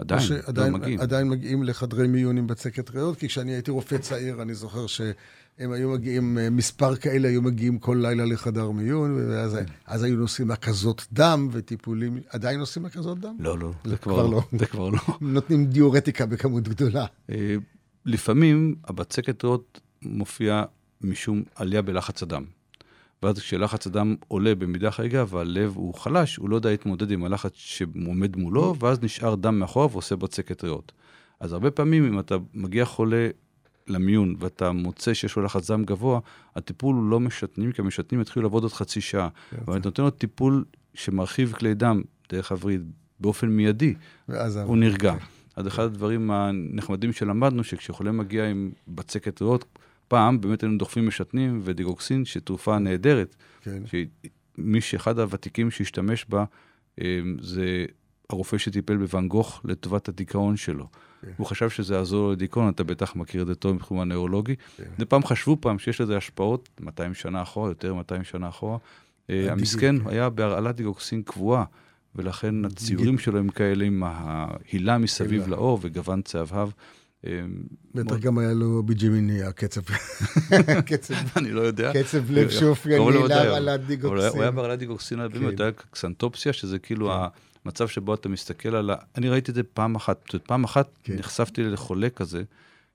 עדיין, 0.00 0.20
שעדיין, 0.20 0.72
לא 0.72 0.78
מגיעים. 0.78 1.00
עדיין 1.00 1.28
מגיעים 1.28 1.62
לחדרי 1.62 2.08
מיון 2.08 2.38
עם 2.38 2.46
בצקת 2.46 2.90
ריאות, 2.90 3.18
כי 3.18 3.28
כשאני 3.28 3.52
הייתי 3.52 3.70
רופא 3.70 3.98
צעיר, 3.98 4.42
אני 4.42 4.54
זוכר 4.54 4.86
שהם 4.86 5.72
היו 5.72 5.90
מגיעים, 5.90 6.38
מספר 6.50 6.96
כאלה 6.96 7.28
היו 7.28 7.42
מגיעים 7.42 7.78
כל 7.78 7.98
לילה 8.02 8.24
לחדר 8.24 8.70
מיון, 8.70 9.30
ואז 9.30 9.58
אז 9.86 10.02
היו 10.02 10.16
נושאים 10.16 10.50
הקזות 10.50 11.06
דם 11.12 11.48
וטיפולים, 11.52 12.20
עדיין 12.28 12.60
עושים 12.60 12.84
הקזות 12.84 13.20
דם? 13.20 13.36
לא, 13.38 13.58
לא, 13.58 13.72
זה, 13.84 13.90
זה 13.90 13.96
כבר 13.96 14.26
לא. 14.26 14.42
זה 14.58 14.66
כבר 14.66 14.88
לא. 14.88 14.98
נותנים 15.20 15.66
דיורטיקה 15.66 16.26
בכמות 16.26 16.68
גדולה. 16.68 17.06
אה, 17.30 17.54
לפעמים 18.06 18.74
הבצקת 18.84 19.44
ריאות 19.44 19.80
מופיעה 20.02 20.64
משום 21.00 21.42
עלייה 21.54 21.82
בלחץ 21.82 22.22
הדם. 22.22 22.44
ואז 23.22 23.38
כשלחץ 23.38 23.86
הדם 23.86 24.16
עולה 24.28 24.54
במידה 24.54 24.90
חריגה 24.90 25.24
והלב 25.28 25.72
הוא 25.76 25.94
חלש, 25.94 26.36
הוא 26.36 26.50
לא 26.50 26.56
יודע 26.56 26.70
להתמודד 26.70 27.10
עם 27.10 27.24
הלחץ 27.24 27.52
שעומד 27.54 28.36
מולו, 28.36 28.74
ואז 28.78 29.02
נשאר 29.02 29.34
דם 29.34 29.58
מאחורה 29.58 29.86
ועושה 29.86 30.16
בצקת 30.16 30.64
ריאות. 30.64 30.92
אז 31.40 31.52
הרבה 31.52 31.70
פעמים 31.70 32.06
אם 32.06 32.18
אתה 32.18 32.36
מגיע 32.54 32.84
חולה 32.84 33.28
למיון 33.88 34.34
ואתה 34.38 34.72
מוצא 34.72 35.14
שיש 35.14 35.36
לו 35.36 35.42
לחץ 35.42 35.70
דם 35.70 35.84
גבוה, 35.84 36.20
הטיפול 36.56 36.96
הוא 36.96 37.10
לא 37.10 37.20
משתנים, 37.20 37.72
כי 37.72 37.82
המשתנים 37.82 38.20
יתחילו 38.20 38.42
לעבוד 38.42 38.62
עוד 38.62 38.72
חצי 38.72 39.00
שעה. 39.00 39.28
אבל 39.64 39.78
אתה 39.78 39.88
נותן 39.88 40.02
לו 40.02 40.10
טיפול 40.10 40.64
שמרחיב 40.94 41.52
כלי 41.52 41.74
דם 41.74 42.02
דרך 42.28 42.52
הווריד 42.52 42.90
באופן 43.20 43.48
מיידי, 43.48 43.94
הוא 44.66 44.76
נרגע. 44.76 45.14
אז 45.56 45.66
אחד 45.66 45.82
הדברים 45.82 46.30
הנחמדים 46.30 47.12
שלמדנו, 47.12 47.64
שכשחולה 47.64 48.12
מגיע 48.12 48.50
עם 48.50 48.70
בצקת 48.88 49.42
ריאות, 49.42 49.64
פעם 50.10 50.40
באמת 50.40 50.62
היינו 50.62 50.78
דוחפים 50.78 51.06
משתנים 51.06 51.60
ודיגוקסין, 51.64 52.24
שתרופה 52.24 52.78
נהדרת. 52.78 53.36
כן. 53.62 53.82
שמי 53.86 54.80
שאחד 54.80 55.18
הוותיקים 55.18 55.70
שהשתמש 55.70 56.26
בה, 56.28 56.44
אה, 57.00 57.20
זה 57.40 57.86
הרופא 58.30 58.58
שטיפל 58.58 58.96
בוואן 58.96 59.28
גוך 59.28 59.60
לטובת 59.64 60.08
הדיכאון 60.08 60.56
שלו. 60.56 60.86
כן. 61.22 61.30
הוא 61.36 61.46
חשב 61.46 61.70
שזה 61.70 61.94
יעזור 61.94 62.26
לו 62.26 62.32
לדיכאון, 62.32 62.68
אתה 62.68 62.84
בטח 62.84 63.16
מכיר 63.16 63.42
את 63.42 63.46
זה 63.46 63.54
טוב 63.54 63.76
מתחום 63.76 64.00
הנאורולוגי. 64.00 64.54
כן. 64.76 64.84
ופעם 64.98 65.24
חשבו 65.24 65.56
פעם 65.60 65.78
שיש 65.78 66.00
לזה 66.00 66.16
השפעות, 66.16 66.68
200 66.80 67.14
שנה 67.14 67.42
אחורה, 67.42 67.68
יותר 67.68 67.94
200 67.94 68.24
שנה 68.24 68.48
אחורה, 68.48 68.78
אה, 69.30 69.52
המסכן 69.52 69.96
היה 70.06 70.30
בהרעלת 70.30 70.76
דיגוקסין 70.76 71.22
קבועה, 71.22 71.64
ולכן 72.14 72.64
הציורים 72.64 73.18
שלו 73.18 73.38
הם 73.38 73.48
כאלה 73.48 73.84
עם 73.84 74.02
ההילה 74.06 74.98
מסביב 74.98 75.48
לאור 75.48 75.78
וגוון 75.82 76.22
צהבהב. 76.22 76.68
אה, 77.26 77.40
בטח 77.94 78.16
גם 78.16 78.38
היה 78.38 78.52
לו 78.52 78.82
בג'מיני 78.82 79.42
הקצב, 79.42 79.80
קצב, 80.90 81.14
אני 81.36 81.52
לא 81.52 81.60
יודע. 81.60 81.92
קצב 82.02 82.30
לב 82.30 82.50
שאופייני 82.50 83.28
להרעלת 83.28 83.86
דיגוקסין. 83.86 84.28
הוא 84.28 84.42
היה 84.42 84.50
בהרעלת 84.50 84.78
דיגוקסין, 84.78 85.28
באמת, 85.28 85.60
היה 85.60 85.70
קסנטופסיה, 85.90 86.52
שזה 86.52 86.78
כאילו 86.78 87.08
כן. 87.08 87.40
המצב 87.64 87.88
שבו 87.88 88.14
אתה 88.14 88.28
מסתכל 88.28 88.76
על 88.76 88.90
ה... 88.90 88.94
אני 89.16 89.28
ראיתי 89.28 89.50
את 89.50 89.54
זה 89.54 89.62
פעם 89.62 89.94
אחת, 89.94 90.34
פעם 90.46 90.64
אחת 90.64 90.88
כן. 91.02 91.16
נחשפתי 91.16 91.62
לחולה 91.62 92.10
כזה, 92.10 92.42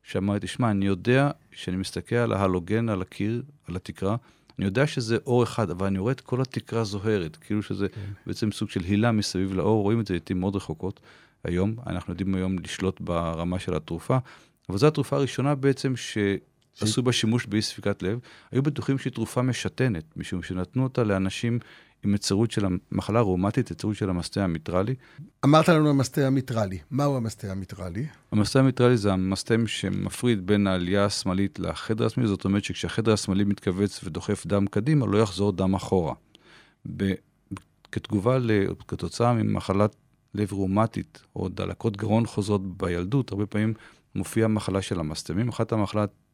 שאמרתי, 0.04 0.46
תשמע, 0.46 0.72
אני 0.72 0.86
יודע 0.86 1.32
שאני 1.52 1.78
מסתכל 1.78 2.16
על 2.16 2.34
ההלוגן 2.34 2.90
על 2.90 3.02
הקיר, 3.02 3.44
על 3.68 3.76
התקרה, 3.76 4.16
אני 4.60 4.66
יודע 4.66 4.88
שזה 4.88 5.18
אור 5.26 5.44
אחד, 5.44 5.70
אבל 5.70 5.88
אני 5.88 6.00
רואה 6.00 6.12
את 6.12 6.22
כל 6.22 6.42
התקרה 6.42 6.84
זוהרת, 6.84 7.36
כאילו 7.36 7.64
שזה 7.64 7.90
כן. 7.90 8.02
בעצם 8.28 8.52
סוג 8.52 8.70
של 8.70 8.82
הילה 8.84 9.12
מסביב 9.12 9.54
לאור, 9.54 9.82
רואים 9.82 10.00
את 10.00 10.08
זה 10.08 10.14
לעיתים 10.14 10.40
מאוד 10.40 10.56
רחוקות. 10.56 11.00
היום, 11.46 11.76
אנחנו 11.88 12.14
יודעים 12.14 12.36
היום 12.36 12.60
לשלוט 12.60 13.02
ברמה 13.02 13.60
של 13.60 13.76
התרופה, 13.76 14.18
אבל 14.70 14.78
זו 14.78 14.88
התרופה 14.88 15.16
הראשונה 15.16 15.56
בעצם 15.56 15.94
שעשו 15.96 17.04
בה 17.04 17.12
שימוש 17.12 17.46
באי 17.46 17.62
ספיקת 17.62 18.04
לב. 18.04 18.20
היו 18.52 18.64
בטוחים 18.64 18.98
שהיא 18.98 19.14
תרופה 19.14 19.42
משתנת, 19.42 20.04
משום 20.18 20.44
שנתנו 20.44 20.84
אותה 20.84 21.04
לאנשים 21.04 21.60
עם 22.04 22.12
היצרות 22.12 22.52
של 22.52 22.66
המחלה 22.66 23.20
הראומטית, 23.20 23.70
היצרות 23.70 23.96
של 23.96 24.10
המסטה 24.10 24.44
המיטרלי. 24.44 24.96
אמרת 25.46 25.70
לנו 25.70 25.90
המסטה 25.90 26.28
המיטרלי. 26.28 26.80
מהו 26.92 27.18
המסטה 27.18 27.52
המיטרלי? 27.52 28.06
המסטה 28.32 28.60
המיטרלי 28.60 28.98
זה 28.98 29.14
המסטם 29.14 29.68
שמפריד 29.68 30.48
בין 30.48 30.68
העלייה 30.68 31.06
השמאלית 31.06 31.60
לחדר 31.60 32.06
השמאלי, 32.06 32.30
זאת 32.30 32.46
אומרת 32.46 32.64
שכשהחדר 32.64 33.14
השמאלי 33.14 33.44
מתכווץ 33.44 34.04
ודוחף 34.04 34.46
דם 34.46 34.68
קדימה, 34.68 35.06
לא 35.06 35.18
יחזור 35.18 35.52
דם 35.52 35.74
אחורה. 35.74 36.14
ב... 36.98 37.14
כתגובה, 37.92 38.38
כתוצאה 38.88 39.34
ממחלת 39.34 39.96
לב 40.36 40.54
ראומטית 40.54 41.21
או 41.36 41.50
דלקות 41.50 41.98
גרון 41.98 42.26
חוזרות 42.26 42.78
בילדות, 42.78 43.32
הרבה 43.32 43.45
פעמים 43.45 43.74
מופיעה 44.15 44.48
מחלה 44.48 44.82
של 44.82 45.00
המסטמים. 45.00 45.50
אחת 45.50 45.74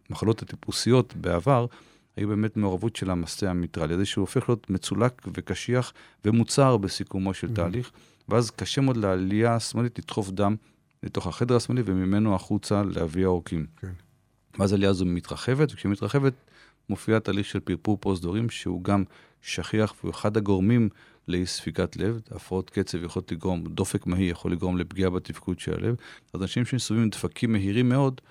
המחלות 0.10 0.42
הטיפוסיות 0.42 1.16
בעבר 1.16 1.66
היו 2.18 2.28
באמת 2.28 2.58
מעורבות 2.58 2.96
של 2.96 3.10
המסטה 3.10 3.50
המיטרלי, 3.50 3.98
זה 3.98 4.06
שהוא 4.06 4.22
הופך 4.22 4.50
להיות 4.50 4.70
מצולק 4.70 5.22
וקשיח 5.34 5.94
ומוצר 6.26 6.78
בסיכומו 6.78 7.34
של 7.34 7.48
mm-hmm. 7.48 7.56
תהליך, 7.56 7.92
ואז 8.30 8.52
קשה 8.52 8.82
מאוד 8.82 8.98
לעלייה 8.98 9.56
השמאלית 9.56 10.00
לדחוף 10.00 10.30
דם 10.30 10.56
לתוך 11.04 11.28
החדר 11.28 11.56
השמאלי 11.56 11.82
וממנו 11.86 12.36
החוצה 12.36 12.84
לאבי 12.84 13.24
העורקים. 13.24 13.66
כן. 13.78 13.92
ואז 14.60 14.72
העלייה 14.72 14.90
הזו 14.90 15.06
מתרחבת, 15.06 15.72
וכשהיא 15.74 15.92
מתרחבת 15.92 16.34
מופיע 16.90 17.20
תהליך 17.20 17.46
של 17.46 17.60
פרפור 17.60 17.98
פרוזדורים, 17.98 18.50
שהוא 18.50 18.84
גם 18.84 19.04
שכיח 19.42 19.94
והוא 20.00 20.12
אחד 20.12 20.38
הגורמים 20.38 20.90
לאי 21.28 21.46
ספיקת 21.46 21.96
לב. 21.96 22.22
הפרעות 22.32 22.70
קצב 22.70 23.04
יכולות 23.04 23.32
לגרום, 23.32 23.64
דופק 23.64 24.08
מהיר 24.08 24.32
יכול 24.32 24.52
לגרום 24.52 24.78
לפגיעה 24.78 25.10
בתפקוד 25.10 25.60
של 25.60 25.74
הלב. 25.74 25.96
אז 26.34 26.42
אנשים 26.42 26.66
שמסתובבים 26.66 27.04
עם 27.04 27.10
דפקים 27.10 27.52
מהירים 27.52 27.90
מאוד, 27.90 28.22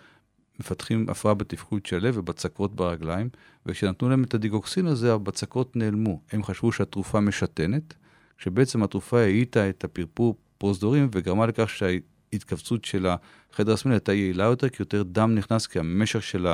מפתחים 0.60 1.06
הפרעה 1.08 1.34
בתפקוד 1.34 1.86
של 1.86 1.96
הלב 1.96 2.18
ובצקרות 2.18 2.74
ברגליים, 2.74 3.28
וכשנתנו 3.66 4.08
להם 4.08 4.24
את 4.24 4.34
הדיגוקסין 4.34 4.86
הזה, 4.86 5.12
הבצקרות 5.12 5.76
נעלמו. 5.76 6.20
הם 6.32 6.42
חשבו 6.42 6.72
שהתרופה 6.72 7.20
משתנת, 7.20 7.94
שבעצם 8.38 8.82
התרופה 8.82 9.20
האיטה 9.20 9.68
את 9.68 9.84
הפרפור 9.84 10.36
פרוזדורים 10.58 11.08
וגרמה 11.12 11.46
לכך 11.46 11.70
שההתכווצות 11.70 12.84
של 12.84 13.06
החדר 13.52 13.72
השמאלי 13.72 13.94
הייתה 13.94 14.12
יעילה 14.12 14.44
יותר, 14.44 14.68
כי 14.68 14.76
יותר 14.82 15.02
דם 15.02 15.34
נכנס, 15.34 15.66
כי 15.66 15.78
המשך 15.78 16.22
של 16.22 16.46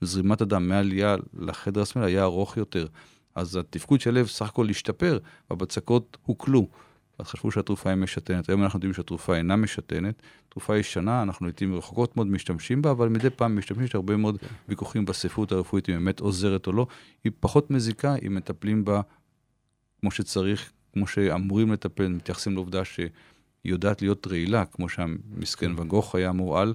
זרימת 0.00 0.40
הדם 0.40 0.68
מהעלייה 0.68 1.16
לחדר 1.34 1.82
השמאלי 1.82 2.12
היה 2.12 2.22
ארוך 2.22 2.56
יותר. 2.56 2.86
אז 3.34 3.56
התפקוד 3.56 4.00
של 4.00 4.10
הלב 4.10 4.26
סך 4.26 4.48
הכל 4.48 4.70
השתפר, 4.70 5.18
והבצקות 5.50 6.16
הוקלו. 6.22 6.68
אז 7.18 7.26
חשבו 7.26 7.50
שהתרופה 7.50 7.90
היא 7.90 7.96
משתנת. 7.96 8.48
היום 8.48 8.62
אנחנו 8.62 8.76
יודעים 8.76 8.92
שהתרופה 8.92 9.36
אינה 9.36 9.56
משתנת. 9.56 10.22
תרופה 10.48 10.76
ישנה, 10.76 11.22
אנחנו 11.22 11.46
לעיתים 11.46 11.74
רחוקות 11.74 12.16
מאוד 12.16 12.26
משתמשים 12.26 12.82
בה, 12.82 12.90
אבל 12.90 13.08
מדי 13.08 13.30
פעם 13.30 13.58
משתמשים, 13.58 13.84
יש 13.84 13.94
הרבה 13.94 14.16
מאוד 14.16 14.36
ויכוחים 14.68 15.04
בספרות 15.04 15.52
הרפואית 15.52 15.88
אם 15.88 15.94
באמת 15.94 16.20
עוזרת 16.20 16.66
או 16.66 16.72
לא. 16.72 16.86
היא 17.24 17.32
פחות 17.40 17.70
מזיקה 17.70 18.14
אם 18.26 18.34
מטפלים 18.34 18.84
בה 18.84 19.00
כמו 20.00 20.10
שצריך, 20.10 20.72
כמו 20.92 21.06
שאמורים 21.06 21.72
לטפל, 21.72 22.08
מתייחסים 22.08 22.54
לעובדה 22.54 22.84
שהיא 22.84 23.08
יודעת 23.64 24.02
להיות 24.02 24.26
רעילה, 24.26 24.64
כמו 24.64 24.88
שהמסכן 24.88 25.76
כן. 25.76 25.82
וגוך 25.82 26.14
היה 26.14 26.30
אמור 26.30 26.58
על. 26.58 26.74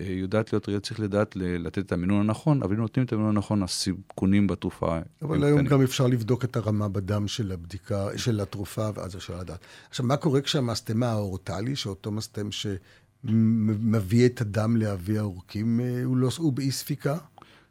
יודעת 0.00 0.52
להיות, 0.52 0.82
צריך 0.82 1.00
לדעת 1.00 1.36
לתת 1.36 1.78
את 1.78 1.92
המינון 1.92 2.20
הנכון, 2.20 2.62
אבל 2.62 2.74
אם 2.74 2.80
נותנים 2.80 3.06
את 3.06 3.12
המינון 3.12 3.36
הנכון, 3.36 3.62
הסיכונים 3.62 4.46
בתרופה... 4.46 4.98
אבל 5.22 5.44
היום 5.44 5.66
גם 5.66 5.82
אפשר 5.82 6.06
לבדוק 6.06 6.44
את 6.44 6.56
הרמה 6.56 6.88
בדם 6.88 7.28
של 7.28 7.52
הבדיקה, 7.52 8.08
של 8.16 8.40
התרופה, 8.40 8.88
ואז 8.94 9.16
אפשר 9.16 9.38
לדעת. 9.38 9.58
עכשיו, 9.90 10.06
מה 10.06 10.16
קורה 10.16 10.40
כשהמסטמה 10.40 11.10
האורטלי, 11.10 11.76
שאותו 11.76 12.10
מסטם 12.10 12.48
שמביא 12.52 14.26
את 14.26 14.40
הדם 14.40 14.76
לאבי 14.76 15.18
העורקים, 15.18 15.80
אה, 15.80 16.04
הוא, 16.04 16.16
לא, 16.16 16.28
הוא 16.38 16.52
באי 16.52 16.70
ספיקה? 16.70 17.16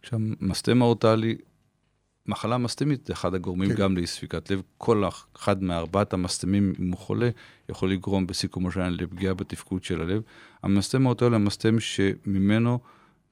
כשהמסטמה 0.02 0.86
האורטלי 0.86 1.36
מחלה 2.32 2.58
מסטמית 2.58 3.06
זה 3.06 3.14
אחד 3.14 3.34
הגורמים 3.34 3.70
כן. 3.70 3.76
גם 3.76 3.98
לאי 3.98 4.08
ספיקת 4.08 4.52
לב. 4.52 4.62
כל 4.78 5.04
אחד 5.36 5.64
מארבעת 5.64 6.14
המסטמים, 6.14 6.74
אם 6.80 6.92
הוא 6.92 6.98
חולה, 6.98 7.30
יכול 7.70 7.92
לגרום 7.92 8.28
בסיכומו 8.28 8.72
של 8.72 8.82
לפגיעה 8.82 9.34
בתפקוד 9.34 9.84
של 9.84 10.02
הלב. 10.02 10.22
המסטם 10.64 11.06
האותו 11.06 11.28
הוא 11.28 11.36
המסטם 11.36 11.80
שממנו, 11.80 12.80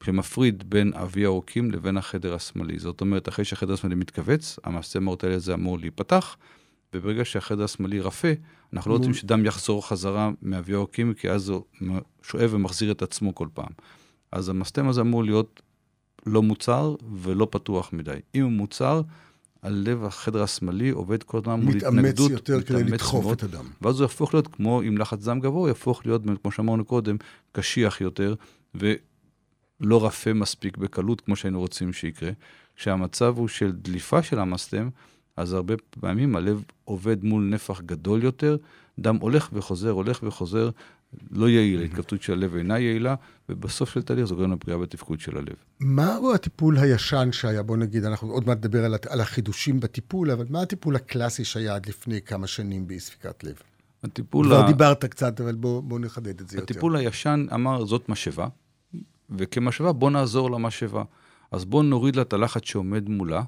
שמפריד 0.03 0.69
בין 0.69 0.93
אבי 0.93 1.25
העורקים 1.25 1.71
לבין 1.71 1.97
החדר 1.97 2.33
השמאלי. 2.33 2.79
זאת 2.79 3.01
אומרת, 3.01 3.29
אחרי 3.29 3.45
שהחדר 3.45 3.73
השמאלי 3.73 3.95
מתכווץ, 3.95 4.59
המסטם 4.63 5.07
האורטלי 5.07 5.33
הזה 5.33 5.53
אמור 5.53 5.79
להיפתח, 5.79 6.37
וברגע 6.93 7.25
שהחדר 7.25 7.63
השמאלי 7.63 7.99
רפה, 7.99 8.27
אנחנו 8.73 8.91
לא 8.91 8.97
רוצים 8.97 9.13
שדם 9.13 9.45
יחזור 9.45 9.87
חזרה 9.87 10.31
מאבי 10.41 10.73
העורקים, 10.73 11.13
כי 11.13 11.29
אז 11.29 11.49
הוא 11.49 11.63
שואב 12.23 12.53
ומחזיר 12.53 12.91
את 12.91 13.01
עצמו 13.01 13.35
כל 13.35 13.47
פעם. 13.53 13.71
אז 14.31 14.49
המסטם 14.49 14.89
הזה 14.89 15.01
אמור 15.01 15.23
להיות 15.23 15.61
לא 16.25 16.41
מוצר 16.41 16.95
ולא 17.21 17.47
פתוח 17.51 17.93
מדי. 17.93 18.19
אם 18.35 18.43
הוא 18.43 18.51
מוצר, 18.51 19.01
הלב 19.63 20.03
החדר 20.03 20.43
השמאלי 20.43 20.89
עובד 20.89 21.23
כל 21.23 21.37
הזמן 21.37 21.59
מול 21.59 21.77
התנגדות. 21.77 21.97
מתאמץ 21.97 22.29
יותר 22.29 22.61
כדי 22.61 22.83
לדחוף 22.83 23.25
מאוד, 23.25 23.37
את 23.37 23.43
הדם. 23.43 23.65
ואז 23.81 23.95
הוא 23.95 24.01
יהפוך 24.01 24.33
להיות 24.33 24.47
כמו 24.47 24.81
עם 24.81 24.97
לחץ 24.97 25.25
דם 25.25 25.39
גבוה, 25.39 25.59
הוא 25.59 25.67
יהפוך 25.67 26.05
להיות, 26.05 26.21
כמו 26.41 26.51
שאמרנו 26.51 26.85
קודם, 26.85 27.17
קשיח 27.51 28.01
יותר, 28.01 28.35
ולא 28.75 30.05
רפה 30.05 30.33
מספיק 30.33 30.77
בקלות, 30.77 31.21
כמו 31.21 31.35
שהיינו 31.35 31.59
רוצים 31.59 31.93
שיקרה. 31.93 32.31
כשהמצב 32.75 33.33
הוא 33.37 33.47
של 33.47 33.71
דליפה 33.71 34.23
של 34.23 34.39
המסתם, 34.39 34.89
אז 35.37 35.53
הרבה 35.53 35.73
פעמים 35.99 36.35
הלב 36.35 36.63
עובד 36.85 37.23
מול 37.23 37.43
נפח 37.43 37.81
גדול 37.81 38.23
יותר, 38.23 38.57
דם 38.99 39.15
הולך 39.15 39.49
וחוזר, 39.53 39.91
הולך 39.91 40.19
וחוזר, 40.23 40.69
לא 41.31 41.49
יעיל, 41.49 41.81
ההתכווצות 41.81 42.21
של 42.21 42.33
הלב 42.33 42.55
אינה 42.55 42.79
יעילה, 42.79 43.15
ובסוף 43.49 43.89
של 43.89 44.01
תהליך 44.01 44.25
זה 44.25 44.35
גורם 44.35 44.51
לפגיעה 44.51 44.77
בתפקוד 44.77 45.19
של 45.19 45.37
הלב. 45.37 45.55
מהו 45.79 46.33
הטיפול 46.33 46.77
הישן 46.77 47.29
שהיה? 47.31 47.63
בוא 47.63 47.77
נגיד, 47.77 48.05
אנחנו 48.05 48.31
עוד 48.31 48.47
מעט 48.47 48.57
נדבר 48.57 48.85
על, 48.85 48.95
על 49.09 49.21
החידושים 49.21 49.79
בטיפול, 49.79 50.31
אבל 50.31 50.45
מה 50.49 50.61
הטיפול 50.61 50.95
הקלאסי 50.95 51.43
שהיה 51.43 51.75
עד 51.75 51.85
לפני 51.85 52.21
כמה 52.21 52.47
שנים 52.47 52.87
באי 52.87 52.99
ספיקת 52.99 53.43
לב? 53.43 53.55
הטיפול... 54.03 54.45
כבר 54.45 54.63
ה... 54.63 54.67
דיברת 54.67 55.05
קצת, 55.05 55.41
אבל 55.41 55.55
בוא, 55.55 55.83
בוא 55.83 55.99
נחדד 55.99 56.41
את 56.41 56.49
זה 56.49 56.57
הטיפול 56.57 56.59
יותר. 56.59 56.73
הטיפול 56.73 56.95
הישן 56.95 57.45
אמר, 57.53 57.85
זאת 57.85 58.09
משאבה, 58.09 58.47
וכמשאבה 59.29 59.91
בוא 59.91 60.11
נעזור 60.11 60.51
למשאבה. 60.51 61.03
אז 61.51 61.65
בוא 61.65 61.83
נוריד 61.83 62.15
לה 62.15 62.21
את 62.21 62.33
הלחץ 62.33 62.61
שעומד 62.65 63.09
מולה, 63.09 63.43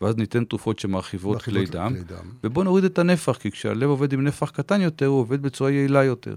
ואז 0.00 0.16
ניתן 0.16 0.44
תרופות 0.44 0.78
שמרחיבות 0.78 1.42
כלי 1.42 1.66
דם, 1.66 1.94
דם, 2.06 2.30
ובוא 2.44 2.64
נוריד 2.64 2.84
את 2.84 2.98
הנפח, 2.98 3.36
כי 3.36 3.50
כשהלב 3.50 3.88
עובד 3.88 4.12
עם 4.12 4.24
נפח 4.24 4.50
קטן 4.50 4.80
יותר, 4.80 5.06
הוא 5.06 5.20
עובד 5.20 5.42
בצורה 5.42 5.70
יעילה 5.70 6.04
יותר. 6.04 6.36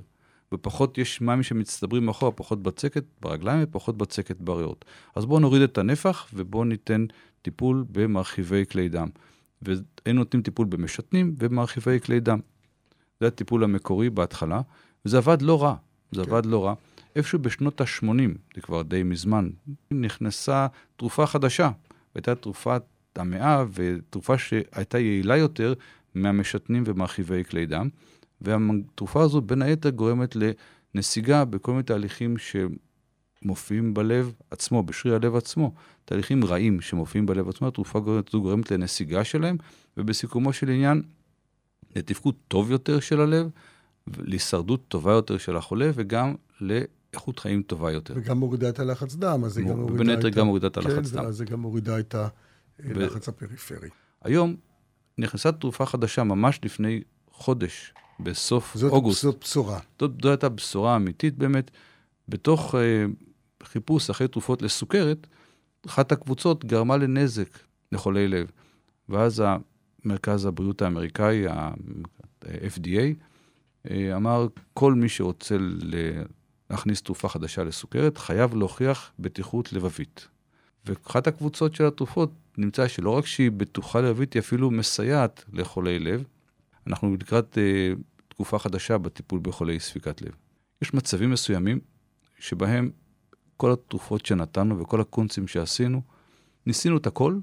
ופחות 0.53 0.97
יש 0.97 1.21
מים 1.21 1.43
שמצטברים 1.43 2.05
מאחורה, 2.05 2.31
פחות 2.31 2.63
בצקת 2.63 3.03
ברגליים 3.21 3.59
ופחות 3.63 3.97
בצקת 3.97 4.37
בריאות. 4.39 4.85
אז 5.15 5.25
בואו 5.25 5.39
נוריד 5.39 5.61
את 5.61 5.77
הנפח 5.77 6.27
ובואו 6.33 6.63
ניתן 6.63 7.05
טיפול 7.41 7.85
במרחיבי 7.91 8.65
כלי 8.65 8.89
דם. 8.89 9.07
והיינו 9.61 10.19
נותנים 10.19 10.43
טיפול 10.43 10.67
במשתנים 10.67 11.35
ומרחיבי 11.39 11.99
כלי 11.99 12.19
דם. 12.19 12.39
זה 13.19 13.27
הטיפול 13.27 13.63
המקורי 13.63 14.09
בהתחלה, 14.09 14.61
וזה 15.05 15.17
עבד 15.17 15.41
לא 15.41 15.63
רע. 15.63 15.75
זה 16.11 16.23
כן. 16.23 16.31
עבד 16.31 16.45
לא 16.45 16.65
רע. 16.65 16.73
איפשהו 17.15 17.39
בשנות 17.39 17.81
ה-80, 17.81 18.05
זה 18.55 18.61
כבר 18.61 18.81
די 18.81 19.03
מזמן, 19.03 19.49
נכנסה 19.91 20.67
תרופה 20.95 21.25
חדשה. 21.25 21.69
הייתה 22.15 22.35
תרופת 22.35 22.83
המאה, 23.15 23.65
ותרופה 23.73 24.37
שהייתה 24.37 24.99
יעילה 24.99 25.37
יותר 25.37 25.73
מהמשתנים 26.15 26.83
ומרחיבי 26.85 27.43
כלי 27.43 27.65
דם. 27.65 27.89
והתרופה 28.43 29.23
הזו 29.23 29.41
בין 29.41 29.62
היתר 29.62 29.89
גורמת 29.89 30.36
לנסיגה 30.95 31.45
בכל 31.45 31.71
מיני 31.71 31.84
תהליכים 31.84 32.36
שמופיעים 32.38 33.93
בלב 33.93 34.34
עצמו, 34.51 34.84
בשריר 34.84 35.15
הלב 35.15 35.36
עצמו, 35.36 35.73
תהליכים 36.06 36.45
רעים 36.45 36.82
שמופיעים 36.82 37.25
בלב 37.25 37.49
עצמו, 37.49 37.67
התרופה 37.67 37.99
הזו 38.06 38.41
גורמת 38.41 38.71
לנסיגה 38.71 39.23
שלהם, 39.23 39.58
ובסיכומו 39.97 40.53
של 40.53 40.69
עניין, 40.69 41.01
לתפקוד 41.95 42.36
טוב 42.47 42.71
יותר 42.71 42.99
של 42.99 43.21
הלב, 43.21 43.49
להישרדות 44.17 44.88
טובה 44.88 45.12
יותר 45.12 45.38
של 45.38 45.58
החולה, 45.58 45.91
וגם 45.93 46.36
לאיכות 46.62 47.39
חיים 47.39 47.63
טובה 47.63 47.91
יותר. 47.91 48.13
וגם 48.17 48.38
מורידה 48.38 48.69
את 48.69 48.79
הלחץ 48.79 49.15
דם, 49.15 49.41
אז 49.45 49.53
זה 49.53 49.62
גם 49.62 49.79
מורידה 49.79 49.93
את... 49.93 49.97
בין 49.97 50.10
היתר 50.10 50.29
גם 50.29 50.45
מורידה 50.45 50.67
את 50.67 50.77
הלחץ 50.77 51.12
כן, 51.12 51.17
דם. 51.17 51.23
כן, 51.23 51.32
זה 51.32 51.45
גם 51.45 51.60
מורידה 51.60 51.99
את 51.99 52.15
הלחץ 52.79 53.27
ו... 53.27 53.32
הפריפרי. 53.32 53.89
היום 54.21 54.56
נכנסה 55.17 55.51
תרופה 55.51 55.86
חדשה 55.86 56.23
ממש 56.23 56.60
לפני 56.63 57.01
חודש, 57.32 57.93
בסוף 58.19 58.78
זאת, 58.78 58.91
אוגוסט. 58.91 59.21
זאת 59.21 59.38
בשורה. 59.41 59.80
זאת, 59.99 60.12
זו 60.21 60.30
הייתה 60.30 60.49
בשורה 60.49 60.95
אמיתית 60.95 61.38
באמת. 61.38 61.71
בתוך 62.30 62.76
אה, 62.76 63.06
חיפוש 63.63 64.10
אחרי 64.10 64.28
תרופות 64.28 64.62
לסוכרת, 64.62 65.28
אחת 65.86 66.12
הקבוצות 66.12 66.65
גרמה 66.65 66.97
לנזק 66.97 67.60
לחולי 67.91 68.28
לב. 68.28 68.47
ואז 69.10 69.43
מרכז 70.06 70.45
הבריאות 70.45 70.82
האמריקאי, 70.82 71.47
ה-FDA, 71.47 73.13
אה, 73.91 74.15
אמר, 74.15 74.47
כל 74.73 74.93
מי 74.93 75.10
שרוצה 75.10 75.58
להכניס 76.69 77.02
תרופה 77.02 77.30
חדשה 77.30 77.63
לסוכרת, 77.63 78.17
חייב 78.17 78.56
להוכיח 78.56 79.12
בטיחות 79.19 79.73
לבבית. 79.73 80.28
ואחת 80.86 81.28
הקבוצות 81.28 81.76
של 81.76 81.86
התרופות 81.86 82.32
נמצא 82.58 82.88
שלא 82.88 83.10
רק 83.10 83.26
שהיא 83.26 83.52
בטוחה 83.52 84.02
לבבית, 84.02 84.34
היא 84.34 84.39
אפילו 84.39 84.71
מסייעת 84.71 85.43
לחולי 85.54 85.99
לב. 85.99 86.23
אנחנו 86.88 87.13
לקראת 87.13 87.58
אה, 87.58 87.93
תקופה 88.28 88.60
חדשה 88.60 88.98
בטיפול 88.98 89.39
בחולי 89.43 89.80
ספיקת 89.80 90.22
לב. 90.22 90.32
יש 90.82 90.93
מצבים 90.93 91.32
מסוימים 91.32 91.80
שבהם 92.39 92.91
כל 93.58 93.72
התרופות 93.72 94.26
שנתנו 94.26 94.80
וכל 94.80 95.02
הקונצים 95.02 95.48
שעשינו, 95.48 96.02
ניסינו 96.65 96.98
את 96.98 97.08
הכל, 97.08 97.38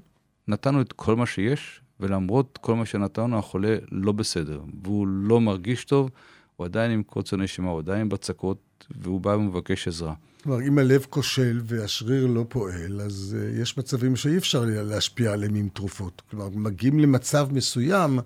נתנו 0.47 0.81
את 0.81 0.93
כל 0.93 1.15
מה 1.15 1.25
שיש, 1.25 1.81
ולמרות 1.99 2.59
כל 2.61 2.75
מה 2.75 2.85
שנתנו, 2.85 3.37
החולה 3.37 3.75
לא 3.91 4.11
בסדר, 4.11 4.61
והוא 4.83 5.07
לא 5.07 5.41
מרגיש 5.41 5.85
טוב, 5.85 6.09
הוא 6.55 6.65
עדיין 6.65 6.91
עם 6.91 7.03
קוצר 7.03 7.37
נשימה, 7.37 7.69
הוא 7.69 7.79
עדיין 7.79 8.09
בצקות, 8.09 8.87
והוא 9.01 9.21
בא 9.21 9.29
ומבקש 9.29 9.87
עזרה. 9.87 10.13
כלומר, 10.43 10.61
אם 10.61 10.77
הלב 10.77 11.05
כושל 11.09 11.61
והשריר 11.63 12.27
לא 12.27 12.45
פועל, 12.49 13.01
אז 13.01 13.37
uh, 13.39 13.61
יש 13.61 13.77
מצבים 13.77 14.15
שאי 14.15 14.37
אפשר 14.37 14.63
להשפיע 14.65 15.33
עליהם 15.33 15.55
עם 15.55 15.69
תרופות. 15.73 16.21
כלומר, 16.29 16.49
מגיעים 16.49 16.99
למצב 16.99 17.47
מסוים 17.51 18.19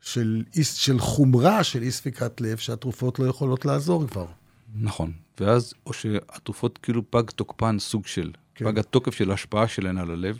של, 0.00 0.42
של 0.62 0.98
חומרה 0.98 1.64
של 1.64 1.82
אי 1.82 1.90
ספיקת 1.90 2.40
לב, 2.40 2.56
שהתרופות 2.56 3.18
לא 3.18 3.26
יכולות 3.26 3.64
לעזור 3.64 4.06
כבר. 4.06 4.26
נכון, 4.74 5.12
ואז, 5.40 5.74
או 5.86 5.92
שהתרופות 5.92 6.78
כאילו 6.78 7.10
פג 7.10 7.30
תוקפן, 7.30 7.78
סוג 7.78 8.06
של, 8.06 8.32
כן. 8.54 8.64
פג 8.64 8.78
התוקף 8.78 9.14
של 9.14 9.30
ההשפעה 9.30 9.68
שלהן 9.68 9.98
על 9.98 10.10
הלב, 10.10 10.38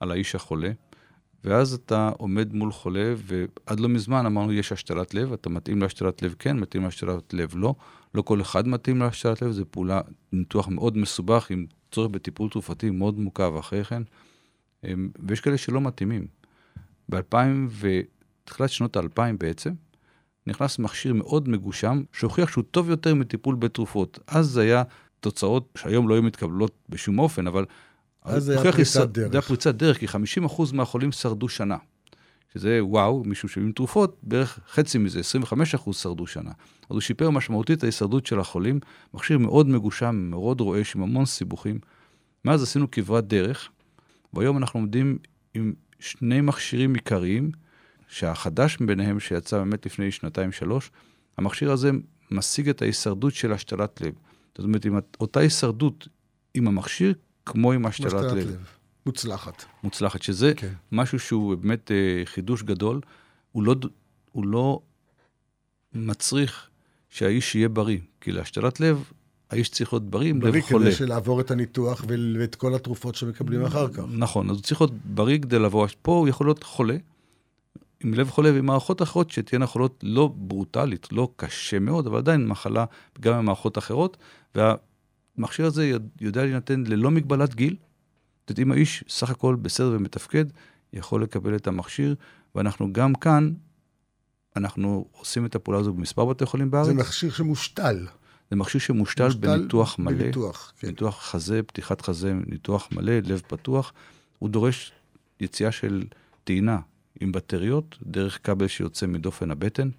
על 0.00 0.10
האיש 0.10 0.34
החולה, 0.34 0.70
ואז 1.44 1.72
אתה 1.72 2.10
עומד 2.18 2.54
מול 2.54 2.72
חולה, 2.72 3.14
ועד 3.16 3.80
לא 3.80 3.88
מזמן 3.88 4.26
אמרנו, 4.26 4.52
יש 4.52 4.72
השתלת 4.72 5.14
לב, 5.14 5.32
אתה 5.32 5.48
מתאים 5.48 5.82
להשתלת 5.82 6.22
לב 6.22 6.34
כן, 6.38 6.56
מתאים 6.56 6.82
להשתלת 6.82 7.34
לב 7.34 7.52
לא. 7.56 7.74
לא 8.14 8.22
כל 8.22 8.40
אחד 8.40 8.68
מתאים 8.68 8.98
להשתלת 8.98 9.42
לב, 9.42 9.50
זו 9.50 9.64
פעולה, 9.70 10.00
ניתוח 10.32 10.68
מאוד 10.68 10.96
מסובך, 10.96 11.50
עם 11.50 11.66
צורך 11.92 12.10
בטיפול 12.10 12.50
תרופתי 12.50 12.90
מאוד 12.90 13.18
מורכב 13.18 13.52
אחרי 13.58 13.84
כן, 13.84 14.02
אמ, 14.84 15.08
ויש 15.28 15.40
כאלה 15.40 15.58
שלא 15.58 15.80
מתאימים. 15.80 16.26
ב-2000 17.08 17.36
ותחילת 18.48 18.70
שנות 18.70 18.96
ה-2000 18.96 19.20
בעצם, 19.38 19.70
נכנס 20.46 20.78
מכשיר 20.78 21.14
מאוד 21.14 21.48
מגושם, 21.48 22.02
שהוכיח 22.12 22.50
שהוא 22.50 22.64
טוב 22.70 22.90
יותר 22.90 23.14
מטיפול 23.14 23.54
בתרופות. 23.54 24.18
אז 24.26 24.46
זה 24.46 24.60
היה 24.60 24.82
תוצאות 25.20 25.68
שהיום 25.78 26.08
לא 26.08 26.14
היו 26.14 26.22
מתקבלות 26.22 26.72
בשום 26.88 27.18
אופן, 27.18 27.46
אבל 27.46 27.64
אז 28.22 28.44
זה 28.44 28.60
היה 28.60 28.72
פריצת 28.72 29.08
דרך. 29.08 29.30
זה 29.30 29.36
היה 29.38 29.42
פריצת 29.42 29.74
דרך, 29.74 29.98
כי 29.98 30.06
50% 30.06 30.10
מהחולים 30.72 31.12
שרדו 31.12 31.48
שנה. 31.48 31.76
שזה 32.54 32.78
וואו, 32.82 33.24
מישהו 33.24 33.48
שעם 33.48 33.72
תרופות, 33.72 34.16
בערך 34.22 34.58
חצי 34.70 34.98
מזה, 34.98 35.20
25% 35.20 35.92
שרדו 35.92 36.26
שנה. 36.26 36.50
אז 36.50 36.90
הוא 36.90 37.00
שיפר 37.00 37.30
משמעותית 37.30 37.78
את 37.78 37.82
ההישרדות 37.82 38.26
של 38.26 38.40
החולים, 38.40 38.80
מכשיר 39.14 39.38
מאוד 39.38 39.68
מגושם, 39.68 40.16
מאוד 40.30 40.60
רועש, 40.60 40.96
עם 40.96 41.02
המון 41.02 41.24
סיבוכים. 41.24 41.78
מאז 42.44 42.62
עשינו 42.62 42.90
כברת 42.90 43.26
דרך, 43.26 43.68
והיום 44.34 44.58
אנחנו 44.58 44.80
עומדים 44.80 45.18
עם 45.54 45.72
שני 46.00 46.40
מכשירים 46.40 46.94
עיקריים, 46.94 47.50
שהחדש 48.08 48.76
מביניהם, 48.80 49.20
שיצא 49.20 49.58
באמת 49.58 49.86
לפני 49.86 50.10
שנתיים-שלוש, 50.10 50.90
המכשיר 51.36 51.72
הזה 51.72 51.90
משיג 52.30 52.68
את 52.68 52.82
ההישרדות 52.82 53.34
של 53.34 53.52
השתלת 53.52 54.00
לב. 54.00 54.14
זאת 54.58 54.64
אומרת, 54.64 54.84
עם 54.84 54.98
אותה 55.20 55.40
הישרדות 55.40 56.08
עם 56.54 56.68
המכשיר, 56.68 57.14
כמו 57.46 57.72
עם 57.72 57.86
השתלת 57.86 58.32
לב. 58.32 58.36
לב. 58.36 58.64
מוצלחת. 59.06 59.64
מוצלחת, 59.82 60.22
שזה 60.22 60.52
כן. 60.56 60.72
משהו 60.92 61.18
שהוא 61.18 61.54
באמת 61.54 61.90
אה, 61.90 62.22
חידוש 62.24 62.62
גדול. 62.62 63.00
הוא 63.52 63.62
לא, 63.62 63.74
הוא 64.32 64.46
לא 64.46 64.80
מצריך 65.94 66.68
שהאיש 67.08 67.54
יהיה 67.54 67.68
בריא, 67.68 67.98
כי 68.20 68.32
להשתלת 68.32 68.80
לב, 68.80 69.04
האיש 69.50 69.68
צריך 69.68 69.92
להיות 69.92 70.10
בריא 70.10 70.30
עם 70.30 70.42
לב 70.42 70.60
חולה. 70.60 70.84
בריא 70.84 70.96
כדי 70.96 71.06
לעבור 71.06 71.40
את 71.40 71.50
הניתוח 71.50 72.04
ואת 72.08 72.54
כל 72.54 72.74
התרופות 72.74 73.14
שמקבלים 73.14 73.64
אחר 73.64 73.88
כך. 73.88 74.02
נכון, 74.10 74.50
אז 74.50 74.56
הוא 74.56 74.62
צריך 74.62 74.80
להיות 74.80 74.92
בריא 75.04 75.38
כדי 75.38 75.58
לעבור. 75.58 75.86
פה 76.02 76.12
הוא 76.12 76.28
יכול 76.28 76.46
להיות 76.46 76.62
חולה, 76.62 76.96
עם 78.04 78.14
לב 78.14 78.30
חולה 78.30 78.52
ועם 78.52 78.66
מערכות 78.66 79.02
אחרות 79.02 79.30
שתהיינה 79.30 79.66
חולות 79.66 80.00
לא 80.02 80.32
ברוטלית, 80.36 81.08
לא 81.12 81.28
קשה 81.36 81.78
מאוד, 81.78 82.06
אבל 82.06 82.18
עדיין 82.18 82.46
מחלה 82.46 82.84
גם 83.20 83.34
עם 83.34 83.44
מערכות 83.44 83.78
אחרות. 83.78 84.16
וה... 84.54 84.74
המכשיר 85.38 85.66
הזה 85.66 85.92
יודע 86.20 86.44
להינתן 86.44 86.84
ללא 86.86 87.10
מגבלת 87.10 87.54
גיל. 87.54 87.76
זאת 88.40 88.50
אומרת, 88.50 88.58
אם 88.58 88.72
האיש 88.72 89.04
סך 89.08 89.30
הכל 89.30 89.56
בסדר 89.62 89.92
ומתפקד, 89.96 90.44
יכול 90.92 91.22
לקבל 91.22 91.56
את 91.56 91.66
המכשיר, 91.66 92.14
ואנחנו 92.54 92.92
גם 92.92 93.14
כאן, 93.14 93.52
אנחנו 94.56 95.08
עושים 95.12 95.46
את 95.46 95.54
הפעולה 95.54 95.80
הזו 95.80 95.92
במספר 95.92 96.24
בתי 96.24 96.46
חולים 96.46 96.70
בארץ. 96.70 96.86
זה 96.86 96.94
מכשיר 96.94 97.32
שמושתל. 97.32 98.06
זה 98.50 98.56
מכשיר 98.56 98.80
שמושתל 98.80 99.24
מושתל 99.24 99.40
בניתוח 99.40 99.98
מלא. 99.98 100.18
בניתוח, 100.18 100.72
כן. 100.78 100.88
ניתוח 100.88 101.22
חזה, 101.22 101.62
פתיחת 101.62 102.00
חזה, 102.00 102.34
ניתוח 102.46 102.88
מלא, 102.92 103.12
לב 103.24 103.42
פתוח. 103.48 103.92
הוא 104.38 104.48
דורש 104.48 104.92
יציאה 105.40 105.72
של 105.72 106.04
טעינה 106.44 106.78
עם 107.20 107.32
בטריות, 107.32 107.98
דרך 108.02 108.38
כבל 108.44 108.66
שיוצא 108.66 109.06
מדופן 109.06 109.50
הבטן. 109.50 109.90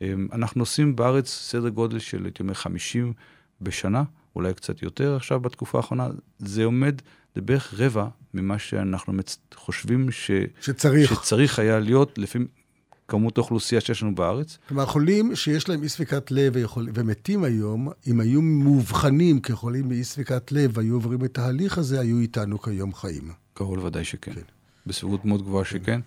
אמ, 0.00 0.28
אנחנו 0.32 0.62
עושים 0.62 0.96
בארץ 0.96 1.28
סדר 1.28 1.68
גודל 1.68 1.98
של, 1.98 2.24
הייתי 2.24 2.42
אומר, 2.42 2.54
50 2.54 3.12
בשנה. 3.60 4.02
אולי 4.36 4.54
קצת 4.54 4.82
יותר 4.82 5.16
עכשיו 5.16 5.40
בתקופה 5.40 5.78
האחרונה, 5.78 6.08
זה 6.38 6.64
עומד, 6.64 7.02
זה 7.34 7.40
בערך 7.40 7.74
רבע 7.78 8.08
ממה 8.34 8.58
שאנחנו 8.58 9.12
מצ... 9.12 9.38
חושבים 9.54 10.10
ש... 10.10 10.30
שצריך. 10.60 11.10
שצריך 11.14 11.58
היה 11.58 11.78
להיות 11.78 12.18
לפי 12.18 12.38
כמות 13.08 13.38
האוכלוסייה 13.38 13.80
שיש 13.80 14.02
לנו 14.02 14.14
בארץ. 14.14 14.58
כלומר, 14.68 14.86
חולים 14.86 15.36
שיש 15.36 15.68
להם 15.68 15.82
אי 15.82 15.88
ספיקת 15.88 16.30
לב 16.30 16.52
ויכול... 16.56 16.88
ומתים 16.94 17.44
היום, 17.44 17.88
אם 18.06 18.20
היו 18.20 18.42
מאובחנים 18.42 19.40
כחולים 19.40 19.88
באי 19.88 20.04
ספיקת 20.04 20.52
לב 20.52 20.78
והיו 20.78 20.94
עוברים 20.94 21.24
את 21.24 21.38
ההליך 21.38 21.78
הזה, 21.78 22.00
היו 22.00 22.18
איתנו 22.18 22.62
כיום 22.62 22.94
חיים. 22.94 23.32
קרוב 23.54 23.76
לוודאי 23.76 24.04
שכן. 24.04 24.34
כן. 24.34 24.40
בסבירות 24.86 25.24
מאוד 25.24 25.42
גבוהה 25.42 25.64
כן. 25.64 25.78
שכן. 25.78 26.00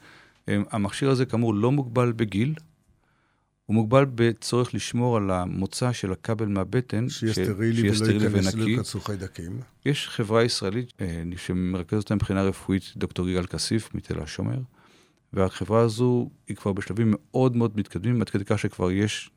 המכשיר 0.48 1.10
הזה, 1.10 1.26
כאמור, 1.26 1.54
לא 1.54 1.72
מוגבל 1.72 2.12
בגיל. 2.12 2.54
הוא 3.66 3.76
מוגבל 3.76 4.06
בצורך 4.16 4.74
לשמור 4.74 5.18
על 5.18 5.32
המוצא 5.32 5.92
של 5.92 6.12
הכבל 6.12 6.46
מהבטן, 6.46 7.10
שיהיה 7.10 7.34
סטרילי 7.34 8.28
ולא 8.30 8.70
ייכנסו 8.70 9.00
חיידקים. 9.00 9.60
יש 9.86 10.10
חברה 10.10 10.44
ישראלית 10.44 10.94
אה, 11.02 11.24
שמרכזת 11.38 11.94
אותה 12.04 12.16
מבחינה 12.16 12.44
רפואית, 12.44 12.84
דוקטור 12.98 13.30
יגאל 13.30 13.46
כסיף 13.46 13.96
מתל 13.96 14.22
השומר, 14.22 14.60
והחברה 15.34 15.82
הזו 15.82 16.30
היא 16.48 16.58
כבר 16.58 16.74
בשלבים 16.74 17.14
מאוד 17.18 17.56
מאוד 17.56 17.78
מתקדמים, 17.78 18.22
עד 18.22 18.30
כדי 18.30 18.46
כך 18.46 18.60
שכבר 18.60 18.92
יש 18.92 19.30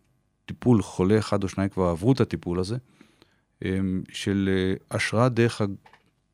טיפול, 0.46 0.82
חולה 0.82 1.18
אחד 1.18 1.42
או 1.42 1.48
שניים 1.48 1.68
כבר 1.70 1.84
עברו 1.84 2.12
את 2.12 2.20
הטיפול 2.20 2.60
הזה, 2.60 2.76
אה, 3.64 3.78
של 4.12 4.48
אה, 4.52 4.96
השראה 4.96 5.28
דרך 5.28 5.60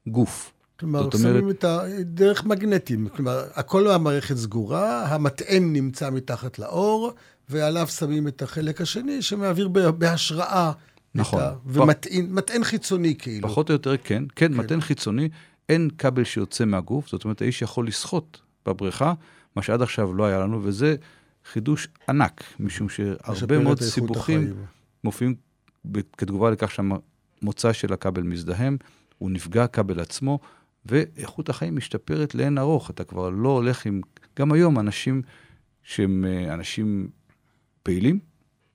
הגוף. 0.06 0.52
כלומר, 0.80 1.10
שמים 1.10 1.36
אומרת... 1.36 1.56
את 1.56 1.64
ה... 1.64 1.80
דרך 2.04 2.44
מגנטים. 2.44 3.08
כלומר, 3.08 3.44
הכל 3.54 3.90
המערכת 3.90 4.36
סגורה, 4.36 5.06
המטען 5.06 5.72
נמצא 5.72 6.10
מתחת 6.10 6.58
לאור, 6.58 7.12
ועליו 7.48 7.86
שמים 7.86 8.28
את 8.28 8.42
החלק 8.42 8.80
השני, 8.80 9.22
שמעביר 9.22 9.68
בהשראה. 9.68 10.72
נכון. 11.14 11.40
ה... 11.40 11.54
ומטען 11.66 12.64
חיצוני 12.64 13.14
כאילו. 13.18 13.48
פחות 13.48 13.70
או 13.70 13.72
יותר 13.72 13.96
כן. 13.96 14.04
כן, 14.36 14.52
כן. 14.52 14.54
מטען 14.54 14.80
חיצוני, 14.80 15.28
אין 15.68 15.90
כבל 15.98 16.24
שיוצא 16.24 16.64
מהגוף, 16.64 17.08
זאת 17.08 17.24
אומרת, 17.24 17.42
האיש 17.42 17.62
יכול 17.62 17.86
לשחות 17.86 18.40
בבריכה, 18.66 19.12
מה 19.56 19.62
שעד 19.62 19.82
עכשיו 19.82 20.14
לא 20.14 20.24
היה 20.24 20.38
לנו, 20.38 20.60
וזה 20.62 20.96
חידוש 21.52 21.88
ענק, 22.08 22.44
משום 22.60 22.88
שהרבה 22.88 23.58
מאוד 23.58 23.80
סיבוכים 23.80 24.54
מופיעים 25.04 25.34
כתגובה 26.16 26.50
לכך 26.50 26.70
שהמוצא 26.70 27.72
של 27.72 27.92
הכבל 27.92 28.22
מזדהם, 28.22 28.76
הוא 29.18 29.30
נפגע, 29.30 29.64
הכבל 29.64 30.00
עצמו, 30.00 30.38
ואיכות 30.86 31.48
החיים 31.48 31.76
משתפרת 31.76 32.34
לאין 32.34 32.58
ארוך. 32.58 32.90
אתה 32.90 33.04
כבר 33.04 33.30
לא 33.30 33.48
הולך 33.48 33.86
עם... 33.86 34.00
גם 34.38 34.52
היום 34.52 34.78
אנשים 34.78 35.22
שהם 35.82 36.24
אה, 36.28 36.54
אנשים 36.54 37.08
פעילים, 37.82 38.18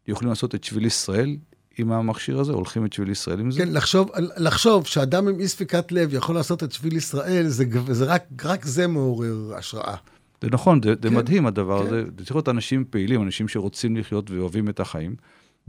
יכולים 0.08 0.30
לעשות 0.30 0.56
את 0.56 0.64
שביל 0.64 0.86
ישראל 0.86 1.38
עם 1.78 1.92
המכשיר 1.92 2.40
הזה, 2.40 2.54
הולכים 2.54 2.86
את 2.86 2.94
שביל 2.94 3.10
ישראל 3.10 3.40
עם 3.40 3.52
זה. 3.52 3.60
כן, 3.60 3.74
לחשוב, 3.74 4.12
לחשוב 4.38 4.86
שאדם 4.86 5.28
עם 5.28 5.40
אי 5.40 5.48
ספיקת 5.48 5.92
לב 5.92 6.14
יכול 6.14 6.36
לעשות 6.36 6.64
את 6.64 6.72
שביל 6.72 6.98
ישראל, 6.98 7.48
זה, 7.48 7.66
זה 7.92 8.06
רק, 8.06 8.24
רק 8.44 8.66
זה 8.66 8.88
מעורר 8.88 9.54
השראה. 9.58 9.96
זה 10.42 10.50
נכון, 10.52 10.82
זה, 10.84 10.96
כן, 10.96 11.10
זה 11.10 11.16
מדהים 11.16 11.46
הדבר 11.46 11.80
כן. 11.80 11.88
הזה. 11.88 12.04
זה 12.18 12.26
צריך 12.26 12.36
להיות 12.36 12.50
אנשים 12.50 12.86
פעילים, 12.90 13.24
אנשים 13.24 13.48
שרוצים 13.48 13.98
לחיות 13.98 14.32
ואוהבים 14.32 14.70
את 14.70 14.80
החיים. 14.80 15.16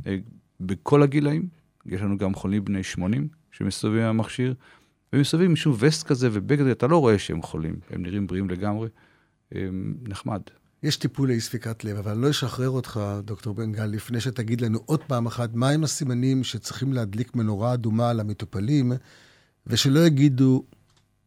אה, 0.06 0.16
בכל 0.60 1.02
הגילאים, 1.02 1.48
יש 1.86 2.00
לנו 2.00 2.18
גם 2.18 2.34
חולים 2.34 2.64
בני 2.64 2.82
80 2.82 3.28
שמסתובבים 3.52 4.02
עם 4.02 4.08
המכשיר, 4.08 4.54
עם 5.12 5.56
שום 5.56 5.76
וסט 5.78 6.06
כזה 6.06 6.28
ובגד, 6.32 6.66
אתה 6.66 6.86
לא 6.86 6.98
רואה 6.98 7.18
שהם 7.18 7.42
חולים, 7.42 7.76
הם 7.90 8.02
נראים 8.02 8.26
בריאים 8.26 8.50
לגמרי. 8.50 8.88
נחמד. 10.08 10.40
יש 10.82 10.96
טיפול 10.96 11.28
לאי 11.28 11.40
ספיקת 11.40 11.84
לב, 11.84 11.96
אבל 11.96 12.12
אני 12.12 12.22
לא 12.22 12.30
אשחרר 12.30 12.70
אותך, 12.70 13.00
דוקטור 13.24 13.54
בן 13.54 13.72
גל, 13.72 13.86
לפני 13.86 14.20
שתגיד 14.20 14.60
לנו 14.60 14.78
עוד 14.86 15.00
פעם 15.06 15.26
אחת, 15.26 15.54
מהם 15.54 15.84
הסימנים 15.84 16.44
שצריכים 16.44 16.92
להדליק 16.92 17.36
מנורה 17.36 17.74
אדומה 17.74 18.10
על 18.10 18.20
המטופלים, 18.20 18.92
ושלא 19.66 20.06
יגידו, 20.06 20.64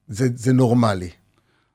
זה, 0.08 0.28
זה 0.36 0.54
נורמלי. 0.54 1.10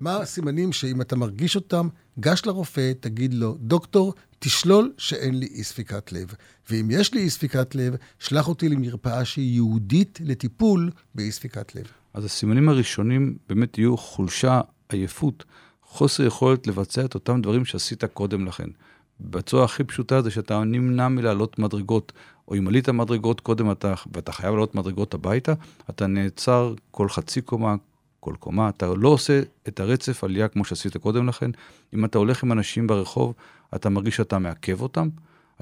מה 0.00 0.16
הסימנים 0.16 0.72
שאם 0.72 1.00
אתה 1.00 1.16
מרגיש 1.16 1.56
אותם, 1.56 1.88
גש 2.20 2.42
לרופא, 2.46 2.92
תגיד 3.00 3.34
לו, 3.34 3.56
דוקטור, 3.60 4.14
תשלול 4.38 4.92
שאין 4.98 5.38
לי 5.38 5.46
אי 5.46 5.64
ספיקת 5.64 6.12
לב. 6.12 6.34
ואם 6.70 6.88
יש 6.90 7.14
לי 7.14 7.20
אי 7.20 7.30
ספיקת 7.30 7.74
לב, 7.74 7.94
שלח 8.18 8.48
אותי 8.48 8.68
למרפאה 8.68 9.24
שהיא 9.24 9.52
ייעודית 9.52 10.18
לטיפול 10.24 10.90
באי 11.14 11.32
ספיקת 11.32 11.74
לב. 11.74 11.86
אז 12.14 12.24
הסימנים 12.24 12.68
הראשונים 12.68 13.36
באמת 13.48 13.78
יהיו 13.78 13.96
חולשה, 13.96 14.60
עייפות, 14.88 15.44
חוסר 15.82 16.22
יכולת 16.22 16.66
לבצע 16.66 17.04
את 17.04 17.14
אותם 17.14 17.42
דברים 17.42 17.64
שעשית 17.64 18.04
קודם 18.04 18.46
לכן. 18.46 18.68
בצורה 19.20 19.64
הכי 19.64 19.84
פשוטה 19.84 20.22
זה 20.22 20.30
שאתה 20.30 20.64
נמנע 20.64 21.08
מלעלות 21.08 21.58
מדרגות, 21.58 22.12
או 22.48 22.54
אם 22.56 22.68
עלית 22.68 22.88
מדרגות 22.88 23.40
קודם 23.40 23.70
אתה, 23.70 23.94
ואתה 24.14 24.32
חייב 24.32 24.54
לעלות 24.54 24.74
מדרגות 24.74 25.14
הביתה, 25.14 25.52
אתה 25.90 26.06
נעצר 26.06 26.74
כל 26.90 27.08
חצי 27.08 27.40
קומה, 27.40 27.74
כל 28.20 28.34
קומה, 28.38 28.68
אתה 28.68 28.86
לא 28.96 29.08
עושה 29.08 29.40
את 29.68 29.80
הרצף 29.80 30.24
עלייה 30.24 30.48
כמו 30.48 30.64
שעשית 30.64 30.96
קודם 30.96 31.28
לכן. 31.28 31.50
אם 31.94 32.04
אתה 32.04 32.18
הולך 32.18 32.42
עם 32.42 32.52
אנשים 32.52 32.86
ברחוב, 32.86 33.34
אתה 33.74 33.88
מרגיש 33.88 34.16
שאתה 34.16 34.38
מעכב 34.38 34.80
אותם, 34.80 35.08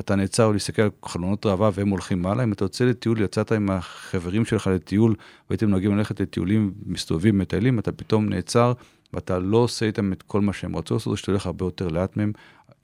אתה 0.01 0.17
נעצר 0.17 0.53
להסתכל 0.53 0.83
על 0.83 0.91
חלונות 1.05 1.47
ראווה 1.47 1.71
והם 1.75 1.89
הולכים 1.89 2.23
מעלה. 2.23 2.45
אם 2.45 2.53
אתה 2.53 2.65
יוצא 2.65 2.85
לטיול, 2.85 3.21
יצאת 3.21 3.53
עם 3.53 3.71
החברים 3.71 4.45
שלך 4.45 4.67
לטיול, 4.67 5.15
והייתם 5.51 5.67
נוהגים 5.67 5.97
ללכת 5.97 6.21
לטיולים, 6.21 6.73
מסתובבים, 6.87 7.39
מטיילים, 7.39 7.79
אתה 7.79 7.93
פתאום 7.93 8.29
נעצר, 8.29 8.73
ואתה 9.13 9.39
לא 9.39 9.57
עושה 9.57 9.87
איתם 9.87 10.13
את 10.13 10.23
כל 10.23 10.41
מה 10.41 10.53
שהם 10.53 10.77
רצו 10.77 10.95
לעשות, 10.95 11.19
שאתה 11.19 11.33
הולך 11.33 11.47
הרבה 11.47 11.65
יותר 11.65 11.89
לאט 11.89 12.17
מהם. 12.17 12.33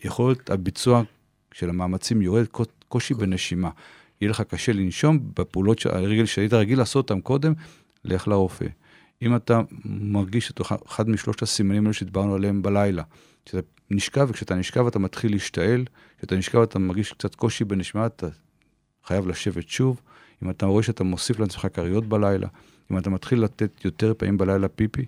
יכולת 0.05 0.51
הביצוע 0.51 1.03
של 1.53 1.71
המאמצים 1.71 2.23
יורד, 2.23 2.47
קושי 2.89 3.15
בנשימה. 3.15 3.71
יהיה 4.21 4.31
לך 4.31 4.41
קשה 4.41 4.73
לנשום 4.73 5.19
בפעולות 5.37 5.79
שהיית 6.25 6.53
רגיל 6.53 6.79
לעשות 6.79 7.11
אותם 7.11 7.21
קודם, 7.21 7.53
לך 8.05 8.29
לרופא. 8.29 8.67
אם 9.23 9.37
אתה 9.37 9.61
מרגיש 9.85 10.51
את 10.51 10.61
אחד 10.87 11.09
משלושת 11.09 11.43
הסימנים 11.43 11.85
האלה 11.85 11.93
שדיברנו 11.93 12.35
עליהם 12.35 12.63
בלילה, 12.63 13.03
שאתה 13.47 13.67
נשכב, 13.95 14.27
וכשאתה 14.31 14.55
נשכב 14.55 14.87
אתה 14.87 14.99
מתחיל 14.99 15.33
להשתעל, 15.33 15.85
כשאתה 16.19 16.37
נשכב 16.37 16.59
אתה 16.59 16.79
מרגיש 16.79 17.13
קצת 17.13 17.35
קושי 17.35 17.65
בנשמה, 17.65 18.07
אתה 18.07 18.27
חייב 19.05 19.27
לשבת 19.27 19.69
שוב. 19.69 20.01
אם 20.43 20.51
אתה 20.51 20.67
רואה 20.67 20.83
שאתה 20.83 21.05
מוסיף 21.05 21.39
לעצמך 21.39 21.67
כריות 21.73 22.07
בלילה, 22.07 22.49
אם 22.91 22.99
אתה 22.99 23.11
מתחיל 23.11 23.41
לתת 23.41 23.85
יותר 23.85 24.15
פעמים 24.17 24.39
בלילה 24.39 24.69
פיפי, 24.69 25.05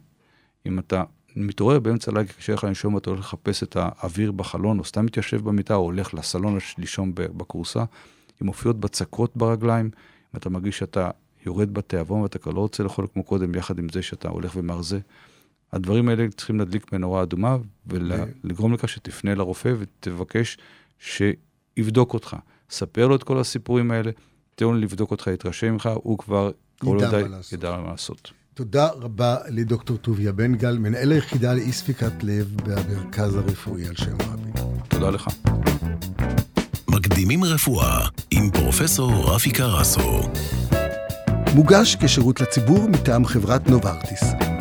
אם 0.66 0.78
אתה 0.78 1.02
מתעורר 1.36 1.78
באמצע 1.78 2.10
הלילה, 2.10 2.28
קשה 2.28 2.54
לך 2.54 2.64
לנשום 2.64 2.94
ואתה 2.94 3.10
הולך 3.10 3.20
לחפש 3.20 3.62
את 3.62 3.76
האוויר 3.80 4.32
בחלון, 4.32 4.78
או 4.78 4.84
סתם 4.84 5.06
מתיישב 5.06 5.44
במיטה, 5.44 5.74
או 5.74 5.80
הולך 5.80 6.14
לסלון 6.14 6.58
לישון 6.78 7.12
בכורסה, 7.14 7.84
אם 8.42 8.46
מופיעות 8.46 8.80
בצקות 8.80 9.36
ברגליים, 9.36 9.86
אם 9.86 10.38
אתה 10.38 10.50
מרגיש 10.50 10.78
שאתה 10.78 11.10
יורד 11.46 11.74
בתיאבון 11.74 12.20
ואתה 12.20 12.38
כבר 12.38 12.52
לא 12.52 12.60
רוצה 12.60 12.82
לאכול 12.82 13.06
כמו 13.12 13.22
קודם, 13.22 13.54
יחד 13.54 13.78
עם 13.78 13.88
זה 13.88 14.02
שאתה 14.02 14.28
הולך 14.28 14.56
ומרזה. 14.56 14.98
הדברים 15.74 16.08
האלה 16.08 16.26
צריכים 16.36 16.58
להדליק 16.58 16.92
מנורה 16.92 17.22
אדומה 17.22 17.56
ולגרום 17.86 18.72
לכך 18.72 18.88
שתפנה 18.88 19.34
לרופא 19.34 19.74
ותבקש 19.78 20.58
שיבדוק 20.98 22.14
אותך. 22.14 22.36
ספר 22.70 23.06
לו 23.06 23.16
את 23.16 23.22
כל 23.22 23.38
הסיפורים 23.38 23.90
האלה, 23.90 24.10
תן 24.54 24.64
לו 24.64 24.74
לבדוק 24.74 25.10
אותך, 25.10 25.26
יתרשם 25.26 25.72
ממך, 25.72 25.88
הוא 25.94 26.18
כבר 26.18 26.50
כל 26.78 26.86
עוד 26.86 27.14
ידע 27.52 27.76
מה 27.76 27.90
לעשות. 27.90 28.32
תודה 28.54 28.88
רבה 28.88 29.36
לדוקטור 29.48 29.96
טוביה 29.96 30.32
בן 30.32 30.54
גל, 30.54 30.78
מנהל 30.78 31.12
היחידה 31.12 31.54
לאי 31.54 31.72
ספיקת 31.72 32.22
לב 32.22 32.56
במרכז 32.64 33.34
הרפואי 33.34 33.86
על 33.86 33.96
שם 33.96 34.16
רבין. 34.20 34.52
תודה 34.88 35.10
לך. 35.10 35.28
מקדימים 36.88 37.44
רפואה 37.44 38.08
עם 38.30 38.50
פרופסור 38.50 39.34
רפי 39.34 39.52
קרסו. 39.52 40.20
מוגש 41.54 41.96
כשירות 41.96 42.40
לציבור 42.40 42.88
מטעם 42.88 43.24
חברת 43.24 43.68
נוברטיס. 43.68 44.53